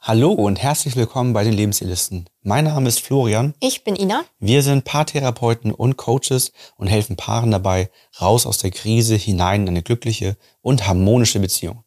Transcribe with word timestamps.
Hallo 0.00 0.30
und 0.30 0.62
herzlich 0.62 0.94
willkommen 0.94 1.32
bei 1.32 1.42
den 1.42 1.52
Lebenselisten. 1.52 2.30
Mein 2.42 2.64
Name 2.64 2.88
ist 2.88 3.00
Florian. 3.00 3.52
Ich 3.60 3.82
bin 3.82 3.96
Ina. 3.96 4.24
Wir 4.38 4.62
sind 4.62 4.84
Paartherapeuten 4.84 5.72
und 5.72 5.96
Coaches 5.96 6.52
und 6.76 6.86
helfen 6.86 7.16
Paaren 7.16 7.50
dabei, 7.50 7.90
raus 8.20 8.46
aus 8.46 8.58
der 8.58 8.70
Krise 8.70 9.16
hinein 9.16 9.62
in 9.62 9.70
eine 9.70 9.82
glückliche 9.82 10.36
und 10.62 10.86
harmonische 10.86 11.40
Beziehung. 11.40 11.82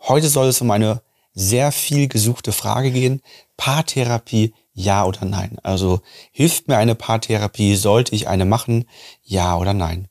Heute 0.00 0.28
soll 0.28 0.48
es 0.48 0.62
um 0.62 0.70
eine 0.70 1.02
sehr 1.34 1.70
viel 1.70 2.08
gesuchte 2.08 2.50
Frage 2.50 2.90
gehen. 2.90 3.20
Paartherapie, 3.58 4.54
ja 4.72 5.04
oder 5.04 5.26
nein? 5.26 5.58
Also 5.62 6.00
hilft 6.32 6.66
mir 6.66 6.78
eine 6.78 6.94
Paartherapie? 6.94 7.76
Sollte 7.76 8.14
ich 8.14 8.26
eine 8.26 8.46
machen? 8.46 8.86
Ja 9.22 9.58
oder 9.58 9.74
nein? 9.74 10.08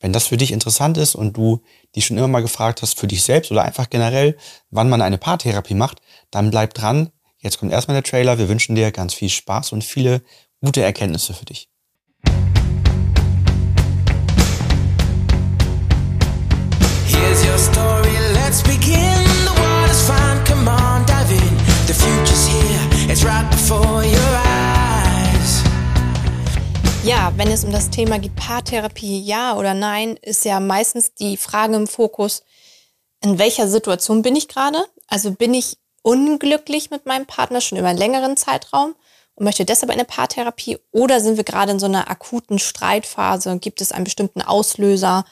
Wenn 0.00 0.12
das 0.12 0.26
für 0.26 0.36
dich 0.36 0.50
interessant 0.52 0.98
ist 0.98 1.14
und 1.14 1.36
du 1.36 1.62
dich 1.96 2.06
schon 2.06 2.18
immer 2.18 2.28
mal 2.28 2.42
gefragt 2.42 2.82
hast 2.82 3.00
für 3.00 3.06
dich 3.06 3.22
selbst 3.22 3.50
oder 3.50 3.64
einfach 3.64 3.90
generell, 3.90 4.36
wann 4.70 4.88
man 4.88 5.02
eine 5.02 5.18
Paartherapie 5.18 5.74
macht, 5.74 6.00
dann 6.30 6.50
bleib 6.50 6.74
dran. 6.74 7.10
Jetzt 7.38 7.58
kommt 7.58 7.72
erstmal 7.72 7.96
der 7.96 8.04
Trailer. 8.04 8.38
Wir 8.38 8.48
wünschen 8.48 8.74
dir 8.74 8.92
ganz 8.92 9.14
viel 9.14 9.28
Spaß 9.28 9.72
und 9.72 9.82
viele 9.82 10.22
gute 10.60 10.82
Erkenntnisse 10.82 11.34
für 11.34 11.44
dich. 11.44 11.68
Here's 17.06 17.44
your 17.44 17.58
story, 17.58 18.16
let's 18.34 18.62
begin. 18.62 19.24
The 19.44 19.52
water's 19.60 20.02
fine, 20.02 20.44
come 20.44 20.68
on, 20.68 21.04
dive 21.06 21.32
in. 21.32 21.56
The 21.86 21.94
future's 21.94 22.46
here, 22.46 23.10
it's 23.10 23.24
right 23.24 23.48
before 23.50 24.04
your 24.04 24.20
eyes. 24.20 24.45
Ja, 27.06 27.32
wenn 27.36 27.52
es 27.52 27.62
um 27.62 27.70
das 27.70 27.90
Thema 27.90 28.18
geht, 28.18 28.34
Paartherapie, 28.34 29.20
ja 29.20 29.54
oder 29.56 29.74
nein, 29.74 30.16
ist 30.22 30.44
ja 30.44 30.58
meistens 30.58 31.14
die 31.14 31.36
Frage 31.36 31.76
im 31.76 31.86
Fokus, 31.86 32.42
in 33.22 33.38
welcher 33.38 33.68
Situation 33.68 34.22
bin 34.22 34.34
ich 34.34 34.48
gerade? 34.48 34.84
Also 35.06 35.30
bin 35.30 35.54
ich 35.54 35.78
unglücklich 36.02 36.90
mit 36.90 37.06
meinem 37.06 37.24
Partner 37.24 37.60
schon 37.60 37.78
über 37.78 37.86
einen 37.86 37.98
längeren 38.00 38.36
Zeitraum 38.36 38.96
und 39.36 39.44
möchte 39.44 39.64
deshalb 39.64 39.92
eine 39.92 40.04
Paartherapie 40.04 40.78
oder 40.90 41.20
sind 41.20 41.36
wir 41.36 41.44
gerade 41.44 41.70
in 41.70 41.78
so 41.78 41.86
einer 41.86 42.10
akuten 42.10 42.58
Streitphase? 42.58 43.56
Gibt 43.60 43.80
es 43.80 43.92
einen 43.92 44.02
bestimmten 44.02 44.42
Auslöser, 44.42 45.24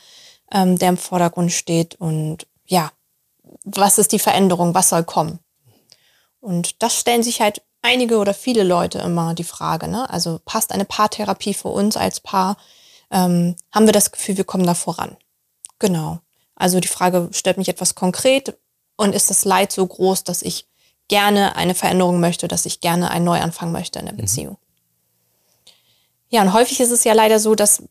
ähm, 0.52 0.78
der 0.78 0.90
im 0.90 0.96
Vordergrund 0.96 1.50
steht? 1.50 1.96
Und 1.96 2.46
ja, 2.66 2.92
was 3.64 3.98
ist 3.98 4.12
die 4.12 4.20
Veränderung? 4.20 4.74
Was 4.74 4.90
soll 4.90 5.02
kommen? 5.02 5.40
Und 6.38 6.84
das 6.84 6.96
stellen 6.96 7.24
sich 7.24 7.40
halt 7.40 7.62
einige 7.84 8.16
oder 8.16 8.34
viele 8.34 8.64
Leute 8.64 8.98
immer 8.98 9.34
die 9.34 9.44
Frage. 9.44 9.86
Ne? 9.88 10.08
Also 10.10 10.40
passt 10.44 10.72
eine 10.72 10.84
Paartherapie 10.86 11.54
für 11.54 11.68
uns 11.68 11.96
als 11.96 12.20
Paar? 12.20 12.56
Ähm, 13.10 13.54
haben 13.72 13.86
wir 13.86 13.92
das 13.92 14.10
Gefühl, 14.10 14.36
wir 14.38 14.44
kommen 14.44 14.66
da 14.66 14.74
voran? 14.74 15.16
Genau. 15.78 16.18
Also 16.56 16.80
die 16.80 16.88
Frage 16.88 17.28
stellt 17.32 17.58
mich 17.58 17.68
etwas 17.68 17.94
konkret. 17.94 18.56
Und 18.96 19.14
ist 19.14 19.28
das 19.28 19.44
Leid 19.44 19.72
so 19.72 19.86
groß, 19.86 20.24
dass 20.24 20.42
ich 20.42 20.66
gerne 21.08 21.56
eine 21.56 21.74
Veränderung 21.74 22.20
möchte, 22.20 22.48
dass 22.48 22.64
ich 22.64 22.80
gerne 22.80 23.10
einen 23.10 23.24
Neuanfang 23.24 23.70
möchte 23.70 23.98
in 23.98 24.06
der 24.06 24.12
Beziehung? 24.12 24.56
Ja, 26.30 26.42
und 26.42 26.52
häufig 26.52 26.80
ist 26.80 26.90
es 26.90 27.04
ja 27.04 27.12
leider 27.12 27.38
so, 27.38 27.54
dass 27.54 27.82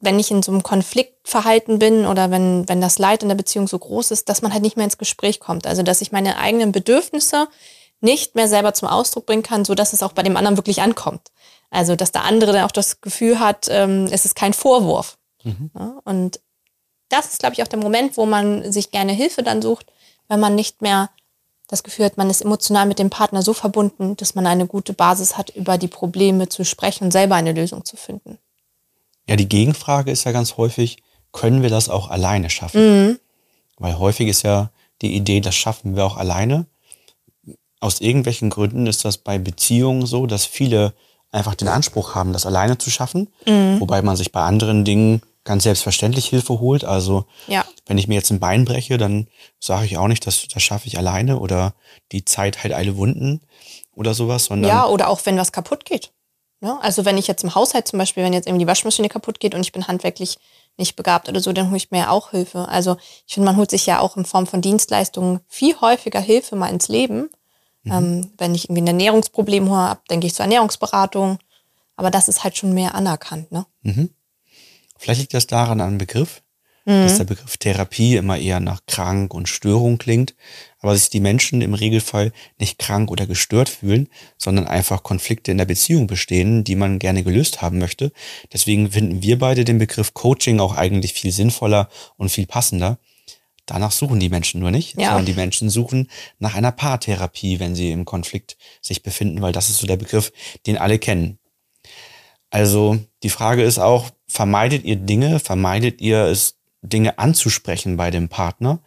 wenn 0.00 0.18
ich 0.18 0.30
in 0.30 0.42
so 0.42 0.52
einem 0.52 0.62
Konfliktverhalten 0.62 1.78
bin 1.78 2.06
oder 2.06 2.30
wenn, 2.30 2.68
wenn 2.68 2.80
das 2.80 2.98
Leid 2.98 3.22
in 3.22 3.28
der 3.28 3.36
Beziehung 3.36 3.66
so 3.66 3.78
groß 3.78 4.10
ist, 4.10 4.28
dass 4.28 4.42
man 4.42 4.52
halt 4.52 4.62
nicht 4.62 4.76
mehr 4.76 4.84
ins 4.84 4.98
Gespräch 4.98 5.40
kommt. 5.40 5.66
Also, 5.66 5.82
dass 5.82 6.00
ich 6.00 6.12
meine 6.12 6.38
eigenen 6.38 6.72
Bedürfnisse 6.72 7.48
nicht 8.00 8.34
mehr 8.34 8.48
selber 8.48 8.74
zum 8.74 8.88
Ausdruck 8.88 9.26
bringen 9.26 9.42
kann, 9.42 9.64
so 9.64 9.74
dass 9.74 9.92
es 9.92 10.02
auch 10.02 10.12
bei 10.12 10.22
dem 10.22 10.36
anderen 10.36 10.56
wirklich 10.56 10.82
ankommt. 10.82 11.28
Also, 11.70 11.96
dass 11.96 12.12
der 12.12 12.24
andere 12.24 12.52
dann 12.52 12.64
auch 12.64 12.72
das 12.72 13.00
Gefühl 13.00 13.40
hat, 13.40 13.66
ähm, 13.70 14.08
es 14.10 14.24
ist 14.24 14.34
kein 14.34 14.54
Vorwurf. 14.54 15.18
Ja, 15.74 15.98
und 16.04 16.40
das 17.08 17.26
ist, 17.26 17.40
glaube 17.40 17.54
ich, 17.54 17.62
auch 17.62 17.68
der 17.68 17.78
Moment, 17.78 18.16
wo 18.16 18.26
man 18.26 18.70
sich 18.70 18.90
gerne 18.90 19.12
Hilfe 19.12 19.42
dann 19.42 19.62
sucht, 19.62 19.86
wenn 20.28 20.40
man 20.40 20.54
nicht 20.54 20.82
mehr 20.82 21.10
das 21.68 21.82
Gefühl 21.82 22.06
hat, 22.06 22.16
man 22.16 22.30
ist 22.30 22.40
emotional 22.40 22.86
mit 22.86 22.98
dem 22.98 23.10
Partner 23.10 23.42
so 23.42 23.52
verbunden, 23.52 24.16
dass 24.16 24.34
man 24.34 24.46
eine 24.46 24.66
gute 24.66 24.94
Basis 24.94 25.36
hat, 25.36 25.50
über 25.50 25.76
die 25.78 25.88
Probleme 25.88 26.48
zu 26.48 26.64
sprechen 26.64 27.04
und 27.04 27.10
selber 27.10 27.34
eine 27.34 27.52
Lösung 27.52 27.84
zu 27.84 27.96
finden. 27.96 28.38
Ja, 29.28 29.36
die 29.36 29.48
Gegenfrage 29.48 30.10
ist 30.10 30.24
ja 30.24 30.32
ganz 30.32 30.56
häufig, 30.56 31.02
können 31.32 31.62
wir 31.62 31.68
das 31.68 31.90
auch 31.90 32.08
alleine 32.08 32.48
schaffen? 32.48 32.80
Weil 33.76 33.98
häufig 33.98 34.28
ist 34.28 34.42
ja 34.42 34.70
die 35.02 35.14
Idee, 35.14 35.40
das 35.40 35.54
schaffen 35.54 35.94
wir 35.94 36.06
auch 36.06 36.16
alleine. 36.16 36.66
Aus 37.80 38.00
irgendwelchen 38.00 38.50
Gründen 38.50 38.86
ist 38.86 39.04
das 39.04 39.18
bei 39.18 39.38
Beziehungen 39.38 40.06
so, 40.06 40.26
dass 40.26 40.44
viele 40.46 40.94
einfach 41.30 41.54
den 41.54 41.68
Anspruch 41.68 42.14
haben, 42.14 42.32
das 42.32 42.46
alleine 42.46 42.78
zu 42.78 42.90
schaffen, 42.90 43.28
wobei 43.78 44.02
man 44.02 44.16
sich 44.16 44.32
bei 44.32 44.40
anderen 44.40 44.84
Dingen 44.84 45.22
ganz 45.44 45.62
selbstverständlich 45.62 46.26
Hilfe 46.26 46.60
holt. 46.60 46.84
Also 46.84 47.24
Ja. 47.46 47.64
wenn 47.86 47.98
ich 47.98 48.08
mir 48.08 48.14
jetzt 48.14 48.30
ein 48.30 48.40
Bein 48.40 48.64
breche, 48.64 48.98
dann 48.98 49.28
sage 49.60 49.86
ich 49.86 49.96
auch 49.98 50.08
nicht, 50.08 50.26
das, 50.26 50.46
das 50.48 50.62
schaffe 50.62 50.86
ich 50.88 50.98
alleine 50.98 51.38
oder 51.38 51.74
die 52.12 52.24
Zeit 52.24 52.62
heilt 52.62 52.72
alle 52.74 52.96
Wunden 52.96 53.40
oder 53.94 54.14
sowas, 54.14 54.46
sondern 54.46 54.68
Ja, 54.70 54.86
oder 54.86 55.08
auch 55.08 55.20
wenn 55.24 55.38
was 55.38 55.52
kaputt 55.52 55.84
geht. 55.84 56.12
Ne? 56.60 56.76
Also 56.82 57.04
wenn 57.04 57.18
ich 57.18 57.26
jetzt 57.28 57.44
im 57.44 57.54
Haushalt 57.54 57.86
zum 57.88 57.98
Beispiel, 57.98 58.24
wenn 58.24 58.32
jetzt 58.32 58.46
irgendwie 58.46 58.64
die 58.64 58.68
Waschmaschine 58.68 59.08
kaputt 59.08 59.38
geht 59.40 59.54
und 59.54 59.60
ich 59.60 59.72
bin 59.72 59.86
handwerklich 59.86 60.38
nicht 60.76 60.96
begabt 60.96 61.28
oder 61.28 61.40
so, 61.40 61.52
dann 61.52 61.68
hole 61.68 61.76
ich 61.76 61.90
mir 61.90 62.10
auch 62.10 62.30
Hilfe. 62.30 62.68
Also 62.68 62.96
ich 63.26 63.34
finde, 63.34 63.46
man 63.46 63.56
holt 63.56 63.70
sich 63.70 63.86
ja 63.86 64.00
auch 64.00 64.16
in 64.16 64.24
Form 64.24 64.46
von 64.46 64.60
Dienstleistungen 64.60 65.40
viel 65.48 65.80
häufiger 65.80 66.20
Hilfe 66.20 66.56
mal 66.56 66.68
ins 66.68 66.88
Leben. 66.88 67.30
Ähm, 67.86 68.30
wenn 68.38 68.54
ich 68.54 68.64
irgendwie 68.64 68.82
ein 68.82 68.88
Ernährungsproblem 68.88 69.70
habe, 69.70 70.00
gehe 70.08 70.18
ich 70.24 70.34
zur 70.34 70.44
Ernährungsberatung. 70.44 71.38
Aber 71.96 72.10
das 72.10 72.28
ist 72.28 72.44
halt 72.44 72.56
schon 72.56 72.74
mehr 72.74 72.94
anerkannt. 72.94 73.50
Ne? 73.50 73.66
Vielleicht 74.98 75.20
liegt 75.20 75.34
das 75.34 75.46
daran 75.46 75.80
an 75.80 75.98
Begriff, 75.98 76.42
dass 76.84 77.18
der 77.18 77.24
Begriff 77.24 77.56
Therapie 77.58 78.16
immer 78.16 78.38
eher 78.38 78.60
nach 78.60 78.80
krank 78.86 79.34
und 79.34 79.48
Störung 79.48 79.98
klingt, 79.98 80.34
aber 80.80 80.96
sich 80.96 81.10
die 81.10 81.20
Menschen 81.20 81.60
im 81.60 81.74
Regelfall 81.74 82.32
nicht 82.58 82.78
krank 82.78 83.10
oder 83.10 83.26
gestört 83.26 83.68
fühlen, 83.68 84.08
sondern 84.38 84.66
einfach 84.66 85.02
Konflikte 85.02 85.50
in 85.50 85.58
der 85.58 85.66
Beziehung 85.66 86.06
bestehen, 86.06 86.64
die 86.64 86.76
man 86.76 86.98
gerne 86.98 87.22
gelöst 87.24 87.60
haben 87.60 87.78
möchte. 87.78 88.10
Deswegen 88.52 88.90
finden 88.90 89.22
wir 89.22 89.38
beide 89.38 89.64
den 89.64 89.78
Begriff 89.78 90.14
Coaching 90.14 90.60
auch 90.60 90.74
eigentlich 90.76 91.12
viel 91.12 91.30
sinnvoller 91.30 91.90
und 92.16 92.30
viel 92.30 92.46
passender. 92.46 92.98
Danach 93.68 93.92
suchen 93.92 94.18
die 94.18 94.30
Menschen 94.30 94.60
nur 94.60 94.70
nicht, 94.70 94.98
Ja. 94.98 95.08
sondern 95.10 95.26
die 95.26 95.34
Menschen 95.34 95.68
suchen 95.70 96.08
nach 96.38 96.54
einer 96.54 96.72
Paartherapie, 96.72 97.60
wenn 97.60 97.74
sie 97.74 97.92
im 97.92 98.04
Konflikt 98.04 98.56
sich 98.80 99.02
befinden, 99.02 99.42
weil 99.42 99.52
das 99.52 99.68
ist 99.68 99.78
so 99.78 99.86
der 99.86 99.98
Begriff, 99.98 100.32
den 100.66 100.78
alle 100.78 100.98
kennen. 100.98 101.38
Also 102.50 102.98
die 103.22 103.28
Frage 103.30 103.62
ist 103.62 103.78
auch, 103.78 104.10
vermeidet 104.26 104.84
ihr 104.84 104.96
Dinge, 104.96 105.38
vermeidet 105.38 106.00
ihr 106.00 106.24
es, 106.24 106.56
Dinge 106.80 107.18
anzusprechen 107.18 107.96
bei 107.96 108.10
dem 108.10 108.28
Partner, 108.28 108.80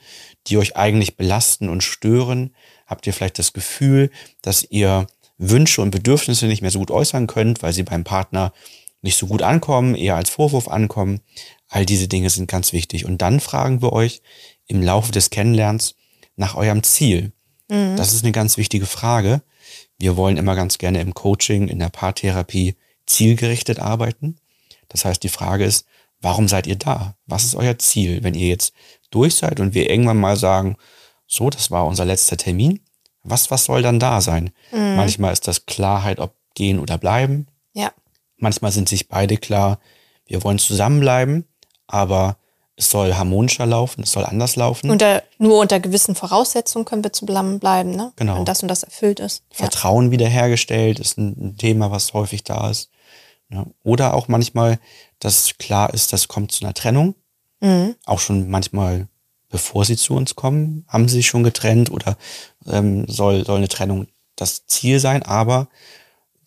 die 0.48 0.58
euch 0.58 0.76
eigentlich 0.78 1.18
belasten 1.18 1.70
und 1.70 1.84
stören? 1.84 2.56
Habt 2.88 3.06
ihr 3.06 3.14
vielleicht 3.14 3.38
das 3.38 3.54
Gefühl, 3.54 4.10
dass 4.42 4.66
ihr 4.70 5.08
Wünsche 5.38 5.82
und 5.82 5.92
Bedürfnisse 5.92 6.48
nicht 6.48 6.62
mehr 6.62 6.72
so 6.72 6.80
gut 6.80 6.92
äußern 6.92 7.28
könnt, 7.28 7.62
weil 7.62 7.74
sie 7.74 7.84
beim 7.84 8.04
Partner 8.04 8.54
nicht 9.02 9.18
so 9.18 9.28
gut 9.28 9.42
ankommen, 9.42 9.96
eher 9.96 10.16
als 10.16 10.30
Vorwurf 10.30 10.68
ankommen? 10.68 11.20
All 11.68 11.86
diese 11.86 12.08
Dinge 12.08 12.30
sind 12.30 12.48
ganz 12.50 12.74
wichtig. 12.74 13.06
Und 13.06 13.22
dann 13.22 13.40
fragen 13.40 13.82
wir 13.82 13.94
euch 13.94 14.22
im 14.72 14.82
Laufe 14.82 15.12
des 15.12 15.30
Kennenlernens 15.30 15.96
nach 16.36 16.56
eurem 16.56 16.82
Ziel. 16.82 17.34
Das 17.68 18.14
ist 18.14 18.24
eine 18.24 18.32
ganz 18.32 18.58
wichtige 18.58 18.86
Frage. 18.86 19.42
Wir 19.98 20.18
wollen 20.18 20.38
immer 20.38 20.56
ganz 20.56 20.78
gerne 20.78 21.00
im 21.00 21.14
Coaching, 21.14 21.68
in 21.68 21.80
der 21.80 21.90
Paartherapie 21.90 22.76
zielgerichtet 23.06 23.80
arbeiten. 23.80 24.38
Das 24.90 25.06
heißt, 25.06 25.22
die 25.24 25.30
Frage 25.30 25.64
ist, 25.66 25.86
warum 26.22 26.48
seid 26.48 26.68
ihr 26.68 26.76
da? 26.78 27.16
Was 27.28 27.44
ist 27.44 27.56
euer 27.56 27.78
Ziel? 27.80 28.24
Wenn 28.24 28.34
ihr 28.34 28.48
jetzt 28.48 28.74
durch 29.10 29.36
seid 29.36 29.60
und 29.60 29.74
wir 29.74 29.90
irgendwann 29.90 30.20
mal 30.20 30.36
sagen, 30.36 30.78
so, 31.28 31.50
das 31.50 31.72
war 31.72 31.86
unser 31.86 32.04
letzter 32.04 32.38
Termin, 32.38 32.82
was, 33.24 33.52
was 33.52 33.66
soll 33.66 33.82
dann 33.82 34.00
da 34.00 34.20
sein? 34.22 34.52
Manchmal 34.72 35.32
ist 35.32 35.48
das 35.48 35.66
Klarheit, 35.66 36.20
ob 36.20 36.36
gehen 36.56 36.80
oder 36.80 36.98
bleiben. 36.98 37.48
Ja. 37.74 37.92
Manchmal 38.38 38.72
sind 38.72 38.90
sich 38.90 39.08
beide 39.08 39.38
klar, 39.38 39.80
wir 40.26 40.44
wollen 40.44 40.60
zusammenbleiben, 40.60 41.46
aber 41.88 42.38
es 42.82 42.90
soll 42.90 43.14
harmonischer 43.14 43.68
laufen, 43.68 44.02
es 44.02 44.12
soll 44.12 44.26
anders 44.26 44.56
laufen. 44.56 44.90
Unter, 44.90 45.22
nur 45.38 45.60
unter 45.60 45.80
gewissen 45.80 46.16
Voraussetzungen 46.16 46.84
können 46.84 47.04
wir 47.04 47.14
zusammenbleiben, 47.14 47.96
ne? 47.96 48.12
Genau. 48.16 48.38
Wenn 48.38 48.46
das 48.46 48.64
und 48.64 48.70
das 48.70 48.82
erfüllt 48.82 49.20
ist. 49.20 49.44
Ja. 49.52 49.58
Vertrauen 49.58 50.10
wiederhergestellt 50.10 51.00
ist 51.00 51.18
ein 51.20 51.36
ein 51.40 51.58
Thema, 51.58 51.92
was 51.92 52.14
häufig 52.14 52.44
da 52.44 52.72
ist. 52.72 52.90
Ja. 53.50 53.68
Oder 53.84 54.16
auch 54.16 54.28
manchmal, 54.28 54.80
dass 55.20 55.58
klar 55.60 55.94
ist, 55.94 56.12
das 56.12 56.28
kommt 56.28 56.52
zu 56.52 56.66
einer 56.66 56.74
Trennung. 56.74 57.14
Mhm. 57.60 57.96
Auch 58.06 58.20
schon 58.20 58.50
manchmal, 58.50 59.08
bevor 59.50 59.86
sie 59.86 59.96
zu 59.96 60.16
uns 60.16 60.36
kommen, 60.36 60.84
haben 60.88 61.08
sie 61.08 61.18
sich 61.18 61.28
schon 61.28 61.44
getrennt 61.44 61.92
oder 61.92 62.18
ähm, 62.66 63.08
soll, 63.08 63.46
soll 63.46 63.58
eine 63.58 63.68
Trennung 63.68 64.08
das 64.36 64.66
Ziel 64.66 65.00
sein, 65.00 65.22
aber 65.22 65.68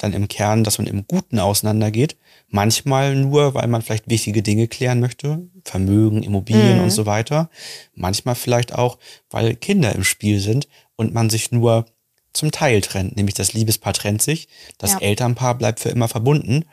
dann 0.04 0.12
im 0.12 0.28
Kern, 0.28 0.64
dass 0.64 0.78
man 0.78 0.86
im 0.86 1.06
Guten 1.06 1.38
auseinandergeht. 1.38 2.16
Manchmal 2.48 3.16
nur, 3.16 3.54
weil 3.54 3.66
man 3.66 3.82
vielleicht 3.82 4.08
wichtige 4.08 4.42
Dinge 4.42 4.68
klären 4.68 5.00
möchte, 5.00 5.48
Vermögen, 5.64 6.22
Immobilien 6.22 6.80
und 6.80 6.90
so 6.90 7.06
weiter. 7.06 7.50
Manchmal 7.94 8.34
vielleicht 8.34 8.74
auch, 8.74 8.98
weil 9.30 9.56
Kinder 9.56 9.94
im 9.94 10.04
Spiel 10.04 10.38
sind 10.40 10.68
und 10.96 11.12
man 11.14 11.30
sich 11.30 11.50
nur 11.50 11.86
zum 12.32 12.50
Teil 12.50 12.80
trennt, 12.80 13.16
nämlich 13.16 13.34
das 13.34 13.52
Liebespaar 13.52 13.94
trennt 13.94 14.20
sich, 14.20 14.48
das 14.78 14.92
Ja. 14.92 14.98
Elternpaar 15.00 15.56
bleibt 15.56 15.80
für 15.80 15.88
immer 15.88 16.08
verbunden 16.08 16.64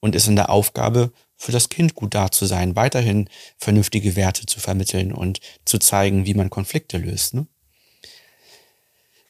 und 0.00 0.14
ist 0.14 0.28
in 0.28 0.36
der 0.36 0.50
Aufgabe, 0.50 1.12
für 1.36 1.52
das 1.52 1.68
Kind 1.68 1.94
gut 1.94 2.14
da 2.14 2.30
zu 2.30 2.46
sein, 2.46 2.76
weiterhin 2.76 3.28
vernünftige 3.56 4.16
Werte 4.16 4.44
zu 4.46 4.60
vermitteln 4.60 5.12
und 5.12 5.40
zu 5.64 5.78
zeigen, 5.78 6.26
wie 6.26 6.34
man 6.34 6.50
Konflikte 6.50 6.98
löst. 6.98 7.34
Ne? 7.34 7.46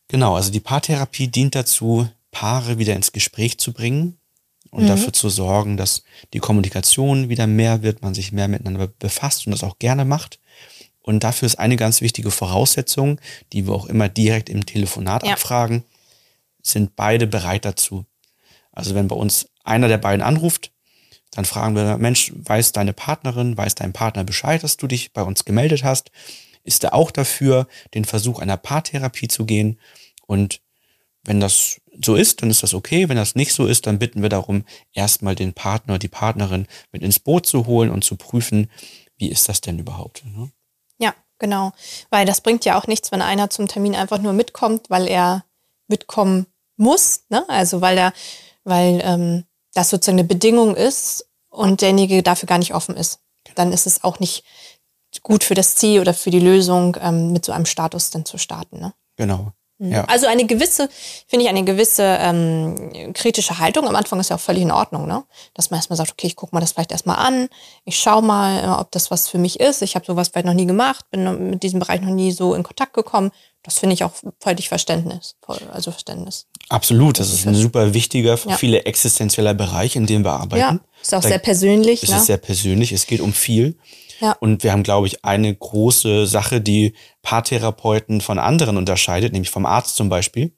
Genau, 0.09 0.35
also 0.35 0.51
die 0.51 0.61
Paartherapie 0.61 1.29
dient 1.29 1.55
dazu, 1.55 2.09
Paare 2.31 2.79
wieder 2.79 2.95
ins 2.95 3.13
Gespräch 3.13 3.59
zu 3.59 3.73
bringen 3.73 4.19
und 4.71 4.87
dafür 4.87 5.13
zu 5.13 5.29
sorgen, 5.31 5.77
dass 5.77 6.03
die 6.35 6.41
Kommunikation 6.41 7.29
wieder 7.29 7.47
mehr 7.47 7.83
wird, 7.83 8.03
man 8.03 8.15
sich 8.15 8.33
mehr 8.33 8.49
miteinander 8.49 8.87
befasst 8.87 9.47
und 9.47 9.53
das 9.53 9.65
auch 9.65 9.79
gerne 9.79 10.05
macht. 10.05 10.39
Und 11.01 11.25
dafür 11.25 11.47
ist 11.47 11.59
eine 11.59 11.77
ganz 11.77 12.03
wichtige 12.03 12.31
Voraussetzung, 12.31 13.19
die 13.53 13.67
wir 13.67 13.73
auch 13.73 13.87
immer 13.87 14.11
direkt 14.11 14.51
im 14.51 14.67
Telefonat 14.67 15.25
Ja. 15.25 15.33
abfragen, 15.33 15.85
sind 16.63 16.97
beide 16.97 17.27
bereit 17.27 17.65
dazu. 17.65 18.05
Also 18.73 18.95
wenn 18.95 19.09
bei 19.09 19.17
uns 19.17 19.49
einer 19.65 19.89
der 19.89 19.99
beiden 19.99 20.23
anruft, 20.23 20.71
dann 21.31 21.45
fragen 21.45 21.75
wir, 21.75 21.99
Mensch, 21.99 22.33
weiß 22.37 22.73
deine 22.73 22.93
Partnerin, 22.93 23.57
weiß 23.57 23.75
dein 23.75 23.93
Partner 23.93 24.25
Bescheid, 24.25 24.63
dass 24.63 24.77
du 24.77 24.87
dich 24.87 25.13
bei 25.13 25.23
uns 25.23 25.45
gemeldet 25.45 25.85
hast? 25.85 26.11
Ist 26.65 26.85
er 26.85 26.95
auch 26.95 27.11
dafür, 27.11 27.69
den 27.95 28.05
Versuch 28.05 28.39
einer 28.41 28.57
Paartherapie 28.57 29.29
zu 29.29 29.47
gehen? 29.47 29.79
Und 30.27 30.61
wenn 31.25 31.41
das 31.41 31.81
so 32.05 32.15
ist, 32.15 32.43
dann 32.43 32.51
ist 32.51 32.63
das 32.63 32.75
okay. 32.75 33.09
Wenn 33.09 33.17
das 33.17 33.35
nicht 33.35 33.53
so 33.53 33.67
ist, 33.67 33.87
dann 33.87 33.99
bitten 33.99 34.23
wir 34.23 34.29
darum, 34.29 34.65
erstmal 34.93 35.35
den 35.35 35.53
Partner, 35.53 35.99
die 35.99 36.09
Partnerin 36.09 36.67
mit 36.93 37.03
ins 37.03 37.19
Boot 37.19 37.47
zu 37.47 37.67
holen 37.67 37.91
und 37.91 38.05
zu 38.05 38.17
prüfen, 38.17 38.71
wie 39.17 39.29
ist 39.29 39.49
das 39.49 39.61
denn 39.61 39.79
überhaupt? 39.79 40.25
ne? 40.25 40.51
Ja, 40.99 41.15
genau. 41.39 41.73
Weil 42.11 42.27
das 42.27 42.41
bringt 42.41 42.65
ja 42.65 42.79
auch 42.79 42.87
nichts, 42.87 43.13
wenn 43.13 43.23
einer 43.23 43.51
zum 43.51 43.69
Termin 43.69 43.95
einfach 43.95 44.19
nur 44.19 44.33
mitkommt, 44.33 44.91
weil 44.91 45.09
er 45.09 45.45
mitkommen 45.89 46.47
muss. 46.77 47.25
Ne? 47.29 47.45
Also 47.49 47.81
weil 47.81 47.99
er, 47.99 48.13
weil 48.65 49.01
ähm, 49.03 49.45
das 49.75 49.91
sozusagen 49.91 50.19
eine 50.19 50.29
Bedingung 50.29 50.77
ist 50.77 51.29
und 51.51 51.81
derjenige 51.81 52.23
dafür 52.23 52.47
gar 52.47 52.59
nicht 52.59 52.75
offen 52.75 52.97
ist. 52.97 53.21
Dann 53.55 53.73
ist 53.73 53.87
es 53.87 54.05
auch 54.05 54.21
nicht 54.21 54.45
gut 55.23 55.43
für 55.43 55.55
das 55.55 55.75
Ziel 55.75 56.01
oder 56.01 56.15
für 56.15 56.31
die 56.31 56.41
Lösung, 56.41 56.97
ähm, 57.01 57.33
mit 57.33 57.45
so 57.45 57.53
einem 57.53 57.67
Status 57.67 58.11
dann 58.11 58.25
zu 58.25 58.39
starten. 58.39 58.79
Ne? 58.79 58.93
Genau. 59.17 59.53
Ja. 59.81 60.05
Also 60.07 60.27
eine 60.27 60.45
gewisse, 60.45 60.89
finde 61.29 61.45
ich, 61.45 61.49
eine 61.49 61.63
gewisse 61.65 62.03
ähm, 62.03 63.13
kritische 63.15 63.59
Haltung 63.61 63.87
am 63.87 63.95
Anfang 63.95 64.19
ist 64.19 64.31
ja 64.31 64.37
auch 64.37 64.41
völlig 64.41 64.63
in 64.63 64.73
Ordnung, 64.73 65.07
ne? 65.07 65.23
Dass 65.55 65.71
man 65.71 65.79
erstmal 65.79 65.97
sagt, 65.97 66.11
okay, 66.11 66.27
ich 66.27 66.35
gucke 66.37 66.55
mal 66.55 66.61
das 66.61 66.73
vielleicht 66.73 66.91
erstmal 66.91 67.17
an, 67.19 67.49
ich 67.85 67.97
schaue 67.99 68.23
mal, 68.23 68.65
äh, 68.65 68.81
ob 68.81 68.91
das 68.91 69.11
was 69.13 69.29
für 69.29 69.39
mich 69.39 69.61
ist. 69.61 69.83
Ich 69.83 69.95
habe 69.95 70.05
sowas 70.05 70.29
vielleicht 70.29 70.47
noch 70.47 70.55
nie 70.55 70.67
gemacht, 70.67 71.05
bin 71.11 71.51
mit 71.51 71.63
diesem 71.63 71.79
Bereich 71.79 72.01
noch 72.01 72.11
nie 72.11 72.33
so 72.33 72.55
in 72.55 72.65
Kontakt 72.65 72.93
gekommen. 72.93 73.31
Das 73.63 73.79
finde 73.79 73.95
ich 73.95 74.03
auch 74.05 74.13
völlig 74.41 74.69
Verständnis. 74.69 75.37
Voll, 75.45 75.59
also 75.73 75.91
Verständnis. 75.93 76.47
Absolut. 76.69 77.19
Das 77.21 77.33
ist 77.33 77.47
ein 77.47 77.55
super 77.55 77.95
wichtiger, 77.95 78.37
für 78.37 78.51
Ja. 78.51 78.57
viele 78.57 78.85
existenzieller 78.85 79.55
Bereich, 79.55 79.95
in 79.97 80.07
dem 80.07 80.25
wir 80.25 80.33
arbeiten. 80.33 80.57
Ja, 80.61 80.79
ist 81.03 81.15
auch 81.15 81.21
Da- 81.23 81.29
sehr 81.29 81.39
persönlich. 81.39 82.03
Es 82.03 82.11
Ne? 82.11 82.17
ist 82.17 82.27
sehr 82.27 82.37
persönlich, 82.39 82.93
es 82.93 83.07
geht 83.07 83.21
um 83.21 83.33
viel. 83.33 83.77
Ja. 84.21 84.33
Und 84.41 84.63
wir 84.65 84.73
haben, 84.73 84.83
glaube 84.83 85.07
ich, 85.07 85.25
eine 85.25 85.55
große 85.55 86.27
Sache, 86.27 86.61
die 86.61 86.95
Paartherapeuten 87.23 88.21
von 88.21 88.39
anderen 88.39 88.77
unterscheidet, 88.77 89.33
nämlich 89.33 89.51
vom 89.51 89.67
Arzt 89.67 89.97
zum 89.97 90.09
Beispiel. 90.09 90.53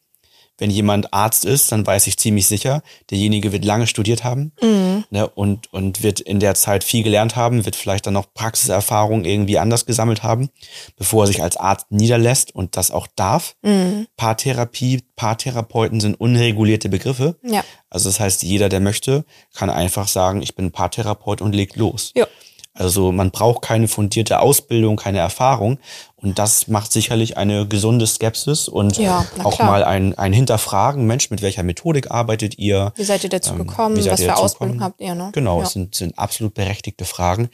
Wenn 0.59 0.71
jemand 0.71 1.15
Arzt 1.15 1.47
ist, 1.47 1.73
dann 1.73 1.87
weiß 1.87 2.07
ich 2.07 2.19
ziemlich 2.19 2.47
sicher, 2.47 2.83
derjenige 3.11 3.51
wird 3.51 3.65
lange 3.65 3.87
studiert 3.87 4.25
haben 4.25 4.53
Mhm. 4.63 5.05
ne, 5.09 5.27
und, 5.27 5.73
und 5.73 6.03
wird 6.03 6.21
in 6.21 6.39
der 6.39 6.55
Zeit 6.55 6.85
viel 6.85 7.03
gelernt 7.03 7.35
haben, 7.35 7.65
wird 7.65 7.77
vielleicht 7.77 8.07
dann 8.07 8.13
noch 8.13 8.35
Praxiserfahrung 8.35 9.25
irgendwie 9.25 9.59
anders 9.59 9.87
gesammelt 9.87 10.23
haben, 10.23 10.51
bevor 10.97 11.25
er 11.25 11.29
sich 11.29 11.43
als 11.43 11.57
Arzt 11.57 11.87
niederlässt 11.91 12.55
und 12.55 12.77
das 12.77 12.91
auch 12.91 13.07
darf. 13.17 13.57
Mhm. 13.63 14.07
Paartherapie, 14.19 15.03
Paartherapeuten 15.17 15.99
sind 15.99 16.21
unregulierte 16.21 16.91
Begriffe. 16.91 17.37
Ja. 17.43 17.65
Also 17.89 18.11
das 18.11 18.21
heißt, 18.21 18.43
jeder, 18.43 18.69
der 18.69 18.81
möchte, 18.81 19.25
kann 19.55 19.71
einfach 19.71 20.09
sagen, 20.09 20.43
ich 20.43 20.55
bin 20.55 20.73
Paartherapeut 20.73 21.41
und 21.41 21.55
legt 21.55 21.77
los. 21.77 22.13
Ja. 22.15 22.27
Also 22.73 23.11
man 23.11 23.31
braucht 23.33 23.63
keine 23.63 23.89
fundierte 23.89 24.39
Ausbildung, 24.41 24.97
keine 24.97 25.19
Erfahrung. 25.19 25.79
Und 26.17 26.39
das 26.39 26.69
macht 26.69 26.93
sicherlich 26.93 27.37
eine 27.37 27.67
gesunde 27.67 28.07
Skepsis 28.07 28.69
und 28.69 28.97
Ja, 28.97 29.27
auch 29.43 29.57
klar. 29.57 29.69
mal 29.69 29.85
ein, 29.85 30.17
ein 30.17 30.33
Hinterfragen, 30.33 31.05
Mensch, 31.07 31.31
mit 31.31 31.43
welcher 31.43 31.63
Methodik 31.65 32.11
arbeitet 32.11 32.59
ihr? 32.59 32.93
Wie 32.97 33.03
seid 33.05 33.25
ihr 33.25 33.31
dazu 33.31 33.53
Ähm, 33.53 33.59
gekommen? 33.59 33.97
seid 34.01 34.13
Was 34.13 34.23
für 34.23 34.37
Ausbildung 34.37 34.77
gekommen? 34.79 34.85
habt 34.93 35.01
ihr? 35.01 35.15
Ne? 35.15 35.31
Genau, 35.33 35.59
Ja. 35.59 35.65
es 35.67 35.73
sind, 35.73 35.95
sind 35.97 36.17
absolut 36.19 36.55
berechtigte 36.55 37.05
Fragen. 37.05 37.51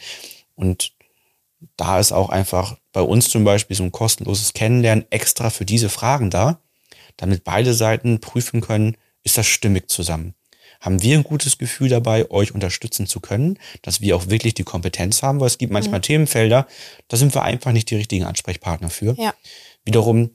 Und 0.54 0.92
da 1.78 1.98
ist 1.98 2.12
auch 2.12 2.28
einfach 2.28 2.76
bei 2.92 3.00
uns 3.00 3.30
zum 3.30 3.42
Beispiel 3.44 3.76
so 3.76 3.82
ein 3.84 3.92
kostenloses 3.92 4.52
Kennenlernen 4.52 5.06
extra 5.10 5.48
für 5.50 5.64
diese 5.64 5.88
Fragen 5.88 6.28
da, 6.30 6.60
damit 7.16 7.42
beide 7.42 7.72
Seiten 7.72 8.20
prüfen 8.20 8.60
können, 8.60 8.96
ist 9.24 9.38
das 9.38 9.46
stimmig 9.46 9.90
zusammen? 9.90 10.34
Haben 10.80 11.02
wir 11.02 11.16
ein 11.16 11.24
gutes 11.24 11.58
Gefühl 11.58 11.88
dabei, 11.88 12.30
euch 12.30 12.52
unterstützen 12.54 13.06
zu 13.06 13.20
können, 13.20 13.58
dass 13.82 14.00
wir 14.00 14.16
auch 14.16 14.28
wirklich 14.28 14.54
die 14.54 14.64
Kompetenz 14.64 15.22
haben, 15.22 15.40
weil 15.40 15.46
es 15.48 15.58
gibt 15.58 15.70
Mhm. 15.70 15.74
manchmal 15.74 16.00
Themenfelder, 16.00 16.66
da 17.08 17.16
sind 17.16 17.34
wir 17.34 17.42
einfach 17.42 17.72
nicht 17.72 17.90
die 17.90 17.96
richtigen 17.96 18.24
Ansprechpartner 18.24 18.90
für. 18.90 19.14
Ja. 19.18 19.34
Wiederum 19.84 20.30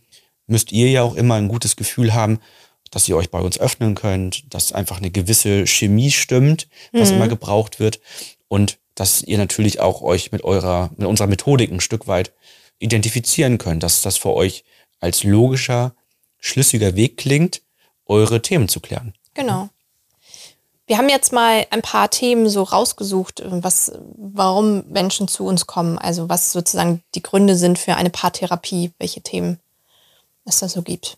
müsst 0.48 0.72
ihr 0.72 0.90
ja 0.90 1.04
auch 1.04 1.16
immer 1.16 1.36
ein 1.36 1.48
gutes 1.48 1.76
Gefühl 1.76 2.14
haben, 2.14 2.40
dass 2.90 3.08
ihr 3.08 3.16
euch 3.16 3.30
bei 3.30 3.40
uns 3.40 3.58
öffnen 3.58 3.96
könnt, 3.96 4.54
dass 4.54 4.74
einfach 4.74 4.98
eine 4.98 5.12
gewisse 5.12 5.66
Chemie 5.66 6.12
stimmt, 6.12 6.68
was 6.92 7.12
immer 7.12 7.30
gebraucht 7.30 7.80
wird 7.80 8.02
und 8.50 8.80
dass 8.96 9.22
ihr 9.22 9.38
natürlich 9.38 9.80
auch 9.80 10.02
euch 10.02 10.34
mit 10.34 10.44
eurer, 10.44 10.90
mit 10.98 11.08
unserer 11.08 11.28
Methodik 11.28 11.72
ein 11.72 11.80
Stück 11.80 12.08
weit 12.08 12.34
identifizieren 12.80 13.58
könnt, 13.58 13.84
dass 13.84 14.02
das 14.02 14.18
für 14.18 14.34
euch 14.34 14.66
als 15.00 15.24
logischer, 15.24 15.96
schlüssiger 16.40 16.96
Weg 16.96 17.16
klingt, 17.16 17.62
eure 18.06 18.42
Themen 18.42 18.68
zu 18.68 18.82
klären. 18.82 19.14
Genau. 19.36 19.70
Wir 20.92 20.98
haben 20.98 21.08
jetzt 21.08 21.32
mal 21.32 21.66
ein 21.70 21.82
paar 21.82 22.10
Themen 22.10 22.50
so 22.50 22.64
rausgesucht, 22.64 23.42
was, 23.46 23.94
warum 24.18 24.84
Menschen 24.90 25.30
zu 25.30 25.46
uns 25.46 25.66
kommen. 25.66 25.98
Also 25.98 26.28
was 26.28 26.52
sozusagen 26.52 27.02
die 27.16 27.22
Gründe 27.22 27.56
sind 27.56 27.80
für 27.80 27.96
eine 27.96 28.10
Paartherapie, 28.10 28.92
welche 29.00 29.22
Themen 29.22 29.58
es 30.44 30.60
da 30.60 30.68
so 30.68 30.82
gibt. 30.82 31.18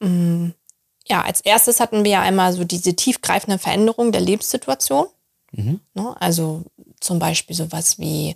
Mm, 0.00 0.48
Ja, 1.06 1.22
als 1.22 1.40
erstes 1.40 1.78
hatten 1.78 2.02
wir 2.02 2.10
ja 2.10 2.22
einmal 2.22 2.52
so 2.52 2.64
diese 2.64 2.96
tiefgreifende 2.96 3.58
Veränderung 3.58 4.10
der 4.10 4.22
Lebenssituation. 4.22 5.06
Ne? 5.94 6.16
Also 6.18 6.64
zum 6.98 7.20
Beispiel 7.20 7.54
sowas 7.54 8.00
wie 8.00 8.34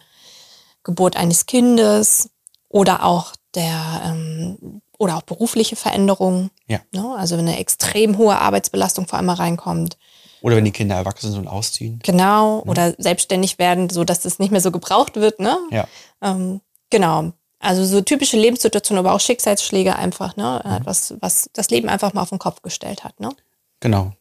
Geburt 0.84 1.16
eines 1.16 1.46
Kindes 1.46 2.30
oder 2.68 3.02
auch 3.04 3.34
der 3.56 4.02
ähm, 4.04 4.80
oder 4.98 5.16
auch 5.16 5.22
berufliche 5.22 5.74
Veränderungen. 5.74 6.52
Ja. 6.68 6.78
Ne? 6.92 7.12
Also 7.18 7.36
wenn 7.38 7.48
eine 7.48 7.58
extrem 7.58 8.18
hohe 8.18 8.38
Arbeitsbelastung 8.38 9.08
vor 9.08 9.18
allem 9.18 9.30
reinkommt. 9.30 9.96
Oder 10.44 10.56
wenn 10.56 10.66
die 10.66 10.72
Kinder 10.72 10.94
erwachsen 10.94 11.30
sind 11.30 11.40
und 11.40 11.48
ausziehen. 11.48 12.00
Genau. 12.02 12.62
Oder 12.66 12.94
selbstständig 12.98 13.58
werden, 13.58 13.88
so 13.88 14.04
dass 14.04 14.20
das 14.20 14.38
nicht 14.38 14.50
mehr 14.50 14.60
so 14.60 14.70
gebraucht 14.70 15.16
wird. 15.16 15.40
Ne? 15.40 15.56
Ja. 15.70 15.88
Ähm, 16.20 16.60
genau. 16.90 17.32
Also 17.60 17.82
so 17.86 18.02
typische 18.02 18.36
Lebenssituationen, 18.36 19.02
aber 19.02 19.14
auch 19.14 19.20
Schicksalsschläge 19.20 19.96
einfach, 19.96 20.36
ne? 20.36 20.60
Etwas, 20.78 21.14
was 21.20 21.48
das 21.54 21.70
Leben 21.70 21.88
einfach 21.88 22.12
mal 22.12 22.20
auf 22.20 22.28
den 22.28 22.38
Kopf 22.38 22.60
gestellt 22.60 23.04
hat, 23.04 23.18
ne? 23.20 23.30
Genau. 23.80 24.12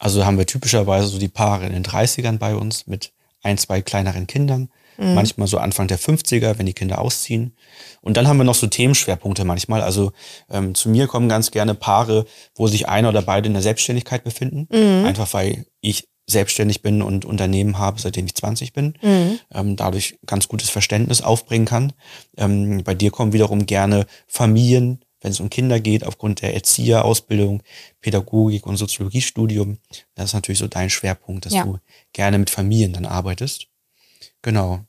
Also 0.00 0.26
haben 0.26 0.36
wir 0.36 0.46
typischerweise 0.46 1.06
so 1.06 1.18
die 1.18 1.28
Paare 1.28 1.64
in 1.64 1.74
den 1.74 1.84
30ern 1.84 2.38
bei 2.38 2.56
uns 2.56 2.88
mit 2.88 3.12
ein, 3.40 3.56
zwei 3.56 3.82
kleineren 3.82 4.26
Kindern. 4.26 4.68
Manchmal 4.98 5.46
so 5.48 5.58
Anfang 5.58 5.86
der 5.88 5.98
50er, 5.98 6.58
wenn 6.58 6.66
die 6.66 6.72
Kinder 6.74 7.00
ausziehen. 7.00 7.56
Und 8.02 8.16
dann 8.16 8.26
haben 8.28 8.36
wir 8.38 8.44
noch 8.44 8.54
so 8.54 8.66
Themenschwerpunkte 8.66 9.44
manchmal. 9.44 9.80
Also 9.82 10.12
ähm, 10.50 10.74
zu 10.74 10.88
mir 10.88 11.06
kommen 11.06 11.28
ganz 11.28 11.50
gerne 11.50 11.74
Paare, 11.74 12.26
wo 12.54 12.66
sich 12.66 12.88
einer 12.88 13.08
oder 13.08 13.22
beide 13.22 13.46
in 13.46 13.54
der 13.54 13.62
Selbstständigkeit 13.62 14.24
befinden. 14.24 14.68
Einfach 15.06 15.32
weil 15.32 15.66
ich 15.80 16.08
selbstständig 16.28 16.82
bin 16.82 17.02
und 17.02 17.24
Unternehmen 17.24 17.78
habe, 17.78 18.00
seitdem 18.00 18.26
ich 18.26 18.34
20 18.36 18.72
bin. 18.72 18.94
Ähm, 19.52 19.74
dadurch 19.76 20.18
ganz 20.26 20.46
gutes 20.48 20.70
Verständnis 20.70 21.22
aufbringen 21.22 21.64
kann. 21.66 21.92
Ähm, 22.36 22.82
bei 22.84 22.94
dir 22.94 23.10
kommen 23.10 23.32
wiederum 23.32 23.66
gerne 23.66 24.06
Familien, 24.28 25.00
wenn 25.22 25.32
es 25.32 25.40
um 25.40 25.50
Kinder 25.50 25.80
geht, 25.80 26.04
aufgrund 26.04 26.40
der 26.40 26.54
Erzieherausbildung, 26.54 27.62
Pädagogik 28.00 28.66
und 28.66 28.76
Soziologiestudium. 28.76 29.78
Das 30.14 30.26
ist 30.26 30.34
natürlich 30.34 30.60
so 30.60 30.66
dein 30.68 30.88
Schwerpunkt, 30.90 31.46
dass 31.46 31.52
Ja. 31.54 31.64
du 31.64 31.78
gerne 32.12 32.38
mit 32.38 32.48
Familien 32.50 32.92
dann 32.92 33.06
arbeitest. 33.06 33.66
Genau. 34.42 34.84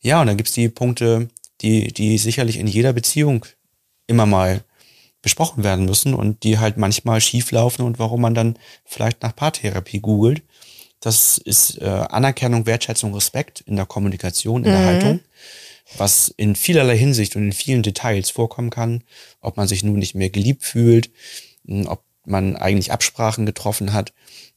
Ja, 0.00 0.20
und 0.20 0.26
dann 0.26 0.36
gibt's 0.36 0.52
die 0.52 0.68
Punkte, 0.68 1.28
die, 1.60 1.92
die 1.92 2.18
sicherlich 2.18 2.58
in 2.58 2.66
jeder 2.66 2.92
Beziehung 2.92 3.46
immer 4.06 4.26
mal 4.26 4.64
besprochen 5.22 5.62
werden 5.62 5.84
müssen 5.84 6.14
und 6.14 6.42
die 6.42 6.58
halt 6.58 6.76
manchmal 6.76 7.20
schief 7.20 7.52
laufen 7.52 7.82
und 7.82 7.98
warum 8.00 8.20
man 8.20 8.34
dann 8.34 8.58
vielleicht 8.84 9.22
nach 9.22 9.34
Paartherapie 9.34 10.00
googelt. 10.00 10.42
Das 10.98 11.38
ist 11.38 11.80
äh, 11.80 11.86
Anerkennung, 11.86 12.66
Wertschätzung, 12.66 13.14
Respekt 13.14 13.60
in 13.62 13.76
der 13.76 13.86
Kommunikation, 13.86 14.64
in 14.64 14.70
der 14.70 14.84
Haltung, 14.84 15.20
was 15.96 16.32
in 16.36 16.56
vielerlei 16.56 16.96
Hinsicht 16.96 17.36
und 17.36 17.44
in 17.44 17.52
vielen 17.52 17.82
Details 17.82 18.30
vorkommen 18.30 18.70
kann, 18.70 19.04
ob 19.40 19.56
man 19.56 19.68
sich 19.68 19.84
nun 19.84 19.98
nicht 19.98 20.14
mehr 20.14 20.30
geliebt 20.30 20.64
fühlt, 20.64 21.10
mh, 21.64 21.90
ob 21.90 22.04
man 22.24 22.56
eigentlich 22.56 22.92
Absprachen 22.92 23.46
getroffen 23.46 23.92
hat, 23.92 24.12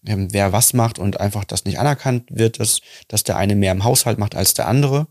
ähm, 0.06 0.32
wer 0.32 0.52
was 0.52 0.74
macht 0.74 1.00
und 1.00 1.20
einfach 1.20 1.44
das 1.44 1.66
nicht 1.66 1.80
anerkannt 1.80 2.26
wird, 2.30 2.60
dass, 2.60 2.82
dass 3.08 3.24
der 3.24 3.38
eine 3.38 3.56
mehr 3.56 3.72
im 3.72 3.84
Haushalt 3.84 4.18
macht 4.20 4.36
als 4.36 4.54
der 4.54 4.68
andere, 4.68 5.08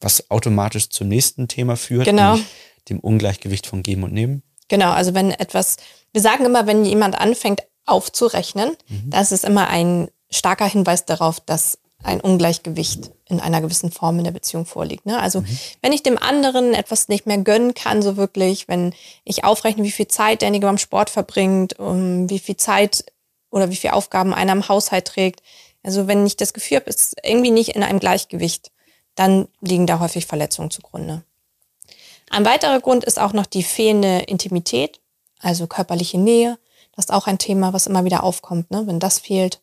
was 0.00 0.30
automatisch 0.30 0.90
zum 0.90 1.08
nächsten 1.08 1.48
Thema 1.48 1.76
führt, 1.76 2.04
Genau. 2.06 2.32
nämlich 2.34 2.46
dem 2.88 3.00
Ungleichgewicht 3.00 3.66
von 3.66 3.82
Geben 3.82 4.04
und 4.04 4.12
Nehmen. 4.12 4.42
Genau, 4.68 4.92
also 4.92 5.14
wenn 5.14 5.30
etwas, 5.30 5.76
wir 6.12 6.20
sagen 6.20 6.44
immer, 6.44 6.66
wenn 6.66 6.84
jemand 6.84 7.18
anfängt 7.18 7.62
aufzurechnen, 7.84 8.76
das 9.06 9.30
ist 9.32 9.44
immer 9.44 9.68
ein 9.68 10.08
starker 10.30 10.66
Hinweis 10.66 11.04
darauf, 11.04 11.40
dass 11.40 11.78
ein 12.02 12.20
Ungleichgewicht 12.20 13.12
in 13.28 13.40
einer 13.40 13.60
gewissen 13.60 13.90
Form 13.90 14.18
in 14.18 14.24
der 14.24 14.30
Beziehung 14.30 14.66
vorliegt. 14.66 15.04
Ne? 15.04 15.20
Also 15.20 15.42
wenn 15.82 15.92
ich 15.92 16.02
dem 16.02 16.16
anderen 16.16 16.74
etwas 16.74 17.08
nicht 17.08 17.26
mehr 17.26 17.38
gönnen 17.38 17.74
kann, 17.74 18.02
so 18.02 18.16
wirklich, 18.16 18.68
wenn 18.68 18.94
ich 19.24 19.44
aufrechne, 19.44 19.82
wie 19.82 19.90
viel 19.90 20.06
Zeit 20.06 20.42
derjenige 20.42 20.66
beim 20.66 20.78
Sport 20.78 21.10
verbringt, 21.10 21.78
um 21.78 22.30
wie 22.30 22.38
viel 22.38 22.56
Zeit 22.56 23.04
oder 23.50 23.70
wie 23.70 23.76
viele 23.76 23.94
Aufgaben 23.94 24.32
einer 24.32 24.52
im 24.52 24.68
Haushalt 24.68 25.06
trägt. 25.06 25.42
Also 25.82 26.06
wenn 26.06 26.24
ich 26.24 26.36
das 26.36 26.52
Gefühl 26.52 26.78
habe, 26.78 26.90
es 26.90 26.96
ist 26.96 27.16
irgendwie 27.22 27.50
nicht 27.50 27.70
in 27.70 27.82
einem 27.82 27.98
Gleichgewicht, 27.98 28.70
dann 29.16 29.48
liegen 29.60 29.86
da 29.86 29.98
häufig 29.98 30.26
Verletzungen 30.26 30.70
zugrunde. 30.70 31.22
Ein 32.30 32.44
weiterer 32.44 32.80
Grund 32.80 33.04
ist 33.04 33.18
auch 33.18 33.32
noch 33.32 33.46
die 33.46 33.62
fehlende 33.62 34.18
Intimität, 34.20 35.00
also 35.40 35.66
körperliche 35.66 36.18
Nähe. 36.18 36.58
Das 36.94 37.06
ist 37.06 37.12
auch 37.12 37.26
ein 37.26 37.38
Thema, 37.38 37.72
was 37.72 37.86
immer 37.86 38.04
wieder 38.04 38.22
aufkommt, 38.22 38.70
ne? 38.70 38.86
wenn 38.86 39.00
das 39.00 39.18
fehlt. 39.18 39.60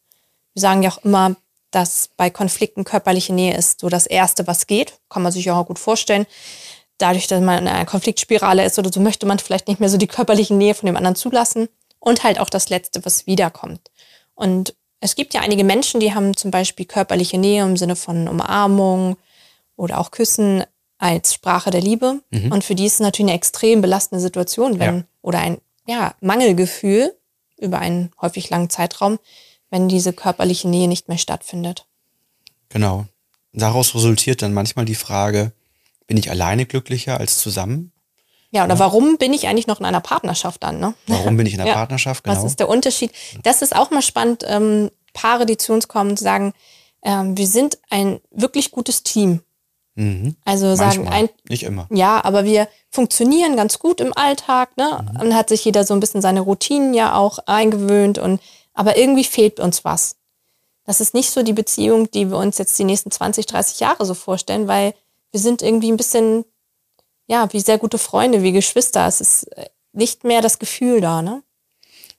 Wir 0.53 0.61
sagen 0.61 0.83
ja 0.83 0.91
auch 0.91 1.03
immer, 1.03 1.35
dass 1.73 2.09
bei 2.17 2.29
Konflikten 2.29 2.83
körperliche 2.83 3.33
Nähe 3.33 3.55
ist 3.57 3.79
so 3.79 3.89
das 3.89 4.05
Erste, 4.05 4.47
was 4.47 4.67
geht. 4.67 4.99
Kann 5.09 5.23
man 5.23 5.31
sich 5.31 5.49
auch 5.51 5.65
gut 5.65 5.79
vorstellen. 5.79 6.25
Dadurch, 6.97 7.27
dass 7.27 7.41
man 7.41 7.59
in 7.59 7.67
einer 7.67 7.85
Konfliktspirale 7.85 8.63
ist 8.63 8.77
oder 8.77 8.91
so, 8.93 8.99
möchte 8.99 9.25
man 9.25 9.39
vielleicht 9.39 9.67
nicht 9.67 9.79
mehr 9.79 9.89
so 9.89 9.97
die 9.97 10.07
körperliche 10.07 10.53
Nähe 10.53 10.75
von 10.75 10.87
dem 10.87 10.95
anderen 10.95 11.15
zulassen. 11.15 11.67
Und 11.99 12.23
halt 12.23 12.39
auch 12.39 12.49
das 12.49 12.69
Letzte, 12.69 13.03
was 13.05 13.27
wiederkommt. 13.27 13.89
Und 14.35 14.75
es 14.99 15.15
gibt 15.15 15.33
ja 15.33 15.41
einige 15.41 15.63
Menschen, 15.63 15.99
die 15.99 16.13
haben 16.13 16.35
zum 16.35 16.51
Beispiel 16.51 16.85
körperliche 16.85 17.37
Nähe 17.37 17.63
im 17.63 17.77
Sinne 17.77 17.95
von 17.95 18.27
Umarmung 18.27 19.17
oder 19.75 19.99
auch 19.99 20.11
Küssen 20.11 20.63
als 20.97 21.33
Sprache 21.33 21.71
der 21.71 21.81
Liebe. 21.81 22.21
Mhm. 22.29 22.51
Und 22.51 22.63
für 22.63 22.75
die 22.75 22.85
ist 22.85 22.95
es 22.95 22.99
natürlich 22.99 23.29
eine 23.31 23.37
extrem 23.37 23.81
belastende 23.81 24.21
Situation, 24.21 24.79
wenn, 24.79 24.97
Ja. 24.97 25.03
oder 25.21 25.39
ein 25.39 25.57
ja, 25.87 26.13
Mangelgefühl 26.21 27.13
über 27.57 27.79
einen 27.79 28.11
häufig 28.21 28.49
langen 28.49 28.69
Zeitraum, 28.69 29.17
wenn 29.73 29.89
diese 29.89 30.13
körperliche 30.13 30.69
Nähe 30.69 30.87
nicht 30.87 31.09
mehr 31.09 31.17
stattfindet. 31.17 31.87
Genau. 32.69 33.05
Daraus 33.53 33.95
resultiert 33.95 34.43
dann 34.43 34.53
manchmal 34.53 34.85
die 34.85 34.93
Frage, 34.93 35.51
bin 36.05 36.15
ich 36.15 36.29
alleine 36.29 36.67
glücklicher 36.67 37.19
als 37.19 37.39
zusammen? 37.39 37.91
Ja, 38.51 38.65
oder 38.65 38.77
warum 38.77 39.17
bin 39.17 39.33
ich 39.33 39.47
eigentlich 39.47 39.65
noch 39.65 39.79
in 39.79 39.85
einer 39.85 39.99
Partnerschaft 39.99 40.61
dann? 40.61 40.79
Ne? 40.79 40.93
Warum 41.07 41.37
bin 41.37 41.47
ich 41.47 41.55
in 41.55 41.59
einer 41.61 41.69
Ja. 41.71 41.75
Partnerschaft? 41.75 42.23
Genau. 42.23 42.35
Was 42.37 42.43
ist 42.43 42.59
der 42.59 42.69
Unterschied? 42.69 43.11
Das 43.41 43.63
ist 43.63 43.75
auch 43.75 43.89
mal 43.89 44.03
spannend. 44.03 44.43
Ähm, 44.47 44.91
Paare, 45.13 45.47
die 45.47 45.57
zu 45.57 45.73
uns 45.73 45.87
kommen 45.87 46.17
sagen, 46.17 46.53
ähm, 47.01 47.35
wir 47.35 47.47
sind 47.47 47.79
ein 47.89 48.19
wirklich 48.29 48.69
gutes 48.69 49.01
Team. 49.01 49.41
Mhm. 49.95 50.35
Also 50.45 50.75
sagen 50.75 51.03
Manchmal. 51.05 51.13
ein, 51.23 51.29
Nicht 51.49 51.63
immer. 51.63 51.87
ja, 51.91 52.23
aber 52.23 52.45
wir 52.45 52.67
funktionieren 52.91 53.55
ganz 53.55 53.79
gut 53.79 54.01
im 54.01 54.15
Alltag, 54.15 54.77
ne? 54.77 55.03
Mhm. 55.15 55.19
Und 55.21 55.35
hat 55.35 55.49
sich 55.49 55.65
jeder 55.65 55.83
so 55.83 55.95
ein 55.95 55.99
bisschen 55.99 56.21
seine 56.21 56.41
Routinen 56.41 56.93
ja 56.93 57.15
auch 57.15 57.39
eingewöhnt 57.47 58.19
und 58.19 58.39
aber 58.73 58.97
irgendwie 58.97 59.23
fehlt 59.23 59.59
uns 59.59 59.85
was. 59.85 60.15
Das 60.85 60.99
ist 60.99 61.13
nicht 61.13 61.29
so 61.29 61.43
die 61.43 61.53
Beziehung, 61.53 62.11
die 62.11 62.29
wir 62.29 62.37
uns 62.37 62.57
jetzt 62.57 62.77
die 62.77 62.83
nächsten 62.83 63.11
20, 63.11 63.45
30 63.45 63.79
Jahre 63.79 64.05
so 64.05 64.13
vorstellen, 64.13 64.67
weil 64.67 64.93
wir 65.31 65.39
sind 65.39 65.61
irgendwie 65.61 65.91
ein 65.91 65.97
bisschen, 65.97 66.45
ja, 67.27 67.51
wie 67.53 67.59
sehr 67.59 67.77
gute 67.77 67.97
Freunde, 67.97 68.43
wie 68.43 68.51
Geschwister. 68.51 69.07
Es 69.07 69.21
ist 69.21 69.43
äh, 69.57 69.69
nicht 69.93 70.23
mehr 70.23 70.41
das 70.41 70.59
Gefühl 70.59 71.01
da, 71.01 71.21
ne? 71.21 71.43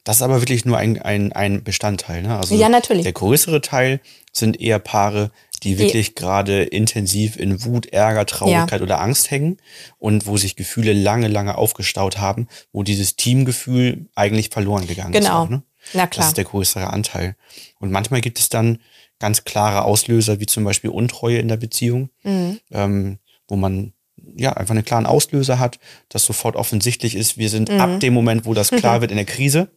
Das 0.04 0.16
ist 0.16 0.23
aber 0.23 0.40
wirklich 0.42 0.66
nur 0.66 0.76
ein, 0.76 1.00
ein, 1.00 1.32
ein 1.32 1.64
Bestandteil. 1.64 2.23
Ne? 2.23 2.37
Also 2.37 2.54
Ja, 2.54 2.68
natürlich. 2.68 3.04
Der 3.04 3.14
größere 3.14 3.62
Teil 3.62 4.00
sind 4.32 4.61
eher 4.61 4.78
Paare, 4.78 5.30
die 5.62 5.78
wirklich 5.78 6.14
gerade 6.14 6.62
intensiv 6.62 7.37
in 7.37 7.64
Wut, 7.64 7.87
Ärger, 7.87 8.26
Traurigkeit 8.26 8.82
oder 8.82 9.00
Angst 9.00 9.30
hängen 9.30 9.56
und 9.99 10.26
wo 10.26 10.37
sich 10.37 10.56
Gefühle 10.56 10.92
lange, 10.92 11.28
lange 11.28 11.56
aufgestaut 11.56 12.18
haben, 12.18 12.49
wo 12.70 12.82
dieses 12.82 13.16
Teamgefühl 13.16 14.06
eigentlich 14.14 14.50
verloren 14.50 14.87
gegangen 14.87 15.14
ist. 15.14 15.20
Genau. 15.20 15.46
Ne? 15.46 15.62
Na 15.92 16.06
Das 16.06 16.10
klar. 16.10 16.28
ist 16.28 16.36
der 16.36 16.44
größere 16.44 16.92
Anteil. 16.92 17.36
Und 17.78 17.90
manchmal 17.92 18.20
gibt 18.20 18.38
es 18.38 18.48
dann 18.48 18.78
ganz 19.18 19.44
klare 19.44 19.84
Auslöser, 19.84 20.40
wie 20.40 20.46
zum 20.46 20.64
Beispiel 20.64 20.90
Untreue 20.90 21.38
in 21.38 21.48
der 21.48 21.56
Beziehung, 21.56 22.10
Mhm. 22.22 22.58
ähm, 22.72 23.18
wo 23.48 23.56
man 23.56 23.92
ja 24.36 24.54
einfach 24.54 24.74
einen 24.74 24.84
klaren 24.84 25.06
Auslöser 25.06 25.58
hat, 25.58 25.78
das 26.08 26.24
sofort 26.24 26.56
offensichtlich 26.56 27.14
ist. 27.14 27.36
Wir 27.38 27.48
sind 27.50 27.68
Mhm. 27.70 27.80
ab 27.80 28.00
dem 28.00 28.14
Moment, 28.14 28.44
wo 28.46 28.54
das 28.54 28.70
klar 28.70 29.00
wird, 29.00 29.10
in 29.10 29.16
der 29.18 29.26
Krise. 29.26 29.68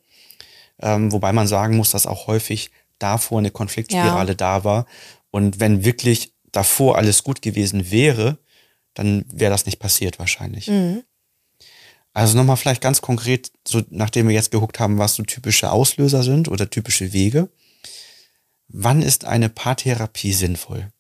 Ähm, 0.80 1.12
wobei 1.12 1.34
man 1.34 1.48
sagen 1.48 1.76
muss, 1.78 1.92
dass 1.92 2.06
auch 2.06 2.28
häufig 2.28 2.72
davor 3.00 3.40
eine 3.40 3.52
Konfliktspirale 3.52 4.36
da 4.36 4.64
war. 4.64 4.86
Und 5.32 5.60
wenn 5.60 5.84
wirklich 5.86 6.34
davor 6.52 6.98
alles 6.98 7.24
gut 7.24 7.42
gewesen 7.42 7.92
wäre, 7.92 8.38
dann 8.94 9.26
wäre 9.32 9.52
das 9.52 9.66
nicht 9.66 9.80
passiert 9.80 10.18
wahrscheinlich. 10.20 10.68
Mhm. 10.68 11.04
Also 12.18 12.36
nochmal 12.36 12.58
vielleicht 12.58 12.82
ganz 12.82 13.04
konkret, 13.04 13.52
so 13.64 13.84
nachdem 13.92 14.28
wir 14.28 14.34
jetzt 14.34 14.50
geguckt 14.50 14.80
haben, 14.80 14.98
was 14.98 15.14
so 15.14 15.22
typische 15.22 15.72
Auslöser 15.72 16.24
sind 16.24 16.48
oder 16.48 16.68
typische 16.68 17.14
Wege. 17.14 17.48
Wann 18.68 19.04
ist 19.04 19.26
eine 19.26 19.50
Paartherapie 19.50 20.34
sinnvoll? 20.34 20.92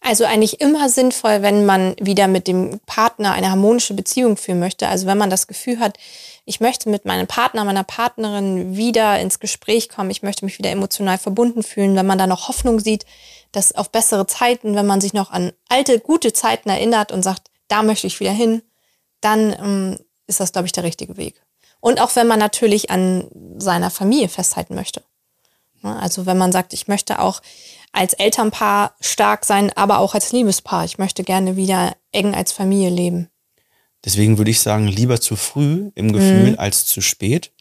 Also 0.00 0.24
eigentlich 0.24 0.62
immer 0.62 0.88
sinnvoll, 0.88 1.42
wenn 1.42 1.66
man 1.66 1.96
wieder 2.00 2.28
mit 2.28 2.48
dem 2.48 2.80
Partner 2.86 3.34
eine 3.34 3.50
harmonische 3.50 3.92
Beziehung 3.92 4.38
führen 4.38 4.58
möchte. 4.58 4.88
Also 4.88 5.06
wenn 5.06 5.18
man 5.18 5.28
das 5.28 5.48
Gefühl 5.48 5.78
hat, 5.80 5.98
ich 6.46 6.60
möchte 6.60 6.88
mit 6.88 7.04
meinem 7.04 7.26
Partner, 7.26 7.66
meiner 7.66 7.84
Partnerin 7.84 8.74
wieder 8.74 9.20
ins 9.20 9.38
Gespräch 9.38 9.90
kommen, 9.90 10.08
ich 10.08 10.22
möchte 10.22 10.46
mich 10.46 10.58
wieder 10.58 10.70
emotional 10.70 11.18
verbunden 11.18 11.62
fühlen, 11.62 11.94
wenn 11.94 12.06
man 12.06 12.16
da 12.16 12.26
noch 12.26 12.48
Hoffnung 12.48 12.80
sieht, 12.80 13.04
dass 13.52 13.74
auf 13.74 13.90
bessere 13.90 14.26
Zeiten, 14.26 14.76
wenn 14.76 14.86
man 14.86 15.02
sich 15.02 15.12
noch 15.12 15.30
an 15.30 15.52
alte, 15.68 16.00
gute 16.00 16.32
Zeiten 16.32 16.70
erinnert 16.70 17.12
und 17.12 17.22
sagt, 17.22 17.50
da 17.68 17.82
möchte 17.82 18.06
ich 18.06 18.18
wieder 18.18 18.32
hin, 18.32 18.62
dann 19.20 19.52
ähm, 19.62 19.98
ist 20.32 20.40
das, 20.40 20.52
glaube 20.52 20.66
ich, 20.66 20.72
der 20.72 20.84
richtige 20.84 21.16
Weg. 21.16 21.40
Und 21.80 22.00
auch 22.00 22.14
wenn 22.16 22.26
man 22.26 22.38
natürlich 22.38 22.90
an 22.90 23.28
seiner 23.58 23.90
Familie 23.90 24.28
festhalten 24.28 24.74
möchte. 24.74 25.02
Ne, 25.82 25.98
Also 26.00 26.26
wenn 26.26 26.38
man 26.38 26.52
sagt, 26.52 26.72
ich 26.72 26.88
möchte 26.88 27.18
auch 27.20 27.40
als 27.92 28.14
Elternpaar 28.14 28.94
stark 29.00 29.44
sein, 29.44 29.70
aber 29.76 29.98
auch 29.98 30.14
als 30.14 30.32
Liebespaar. 30.32 30.84
Ich 30.84 30.98
möchte 30.98 31.24
gerne 31.24 31.56
wieder 31.56 31.94
eng 32.12 32.34
als 32.34 32.52
Familie 32.52 32.90
leben. 32.90 33.28
Deswegen 34.04 34.38
würde 34.38 34.50
ich 34.50 34.60
sagen, 34.60 34.88
lieber 34.88 35.20
zu 35.20 35.36
früh 35.36 35.90
im 35.94 36.06
Mhm. 36.06 36.12
Gefühl 36.12 36.56
als 36.56 36.86
zu 36.86 37.00
spät. 37.00 37.52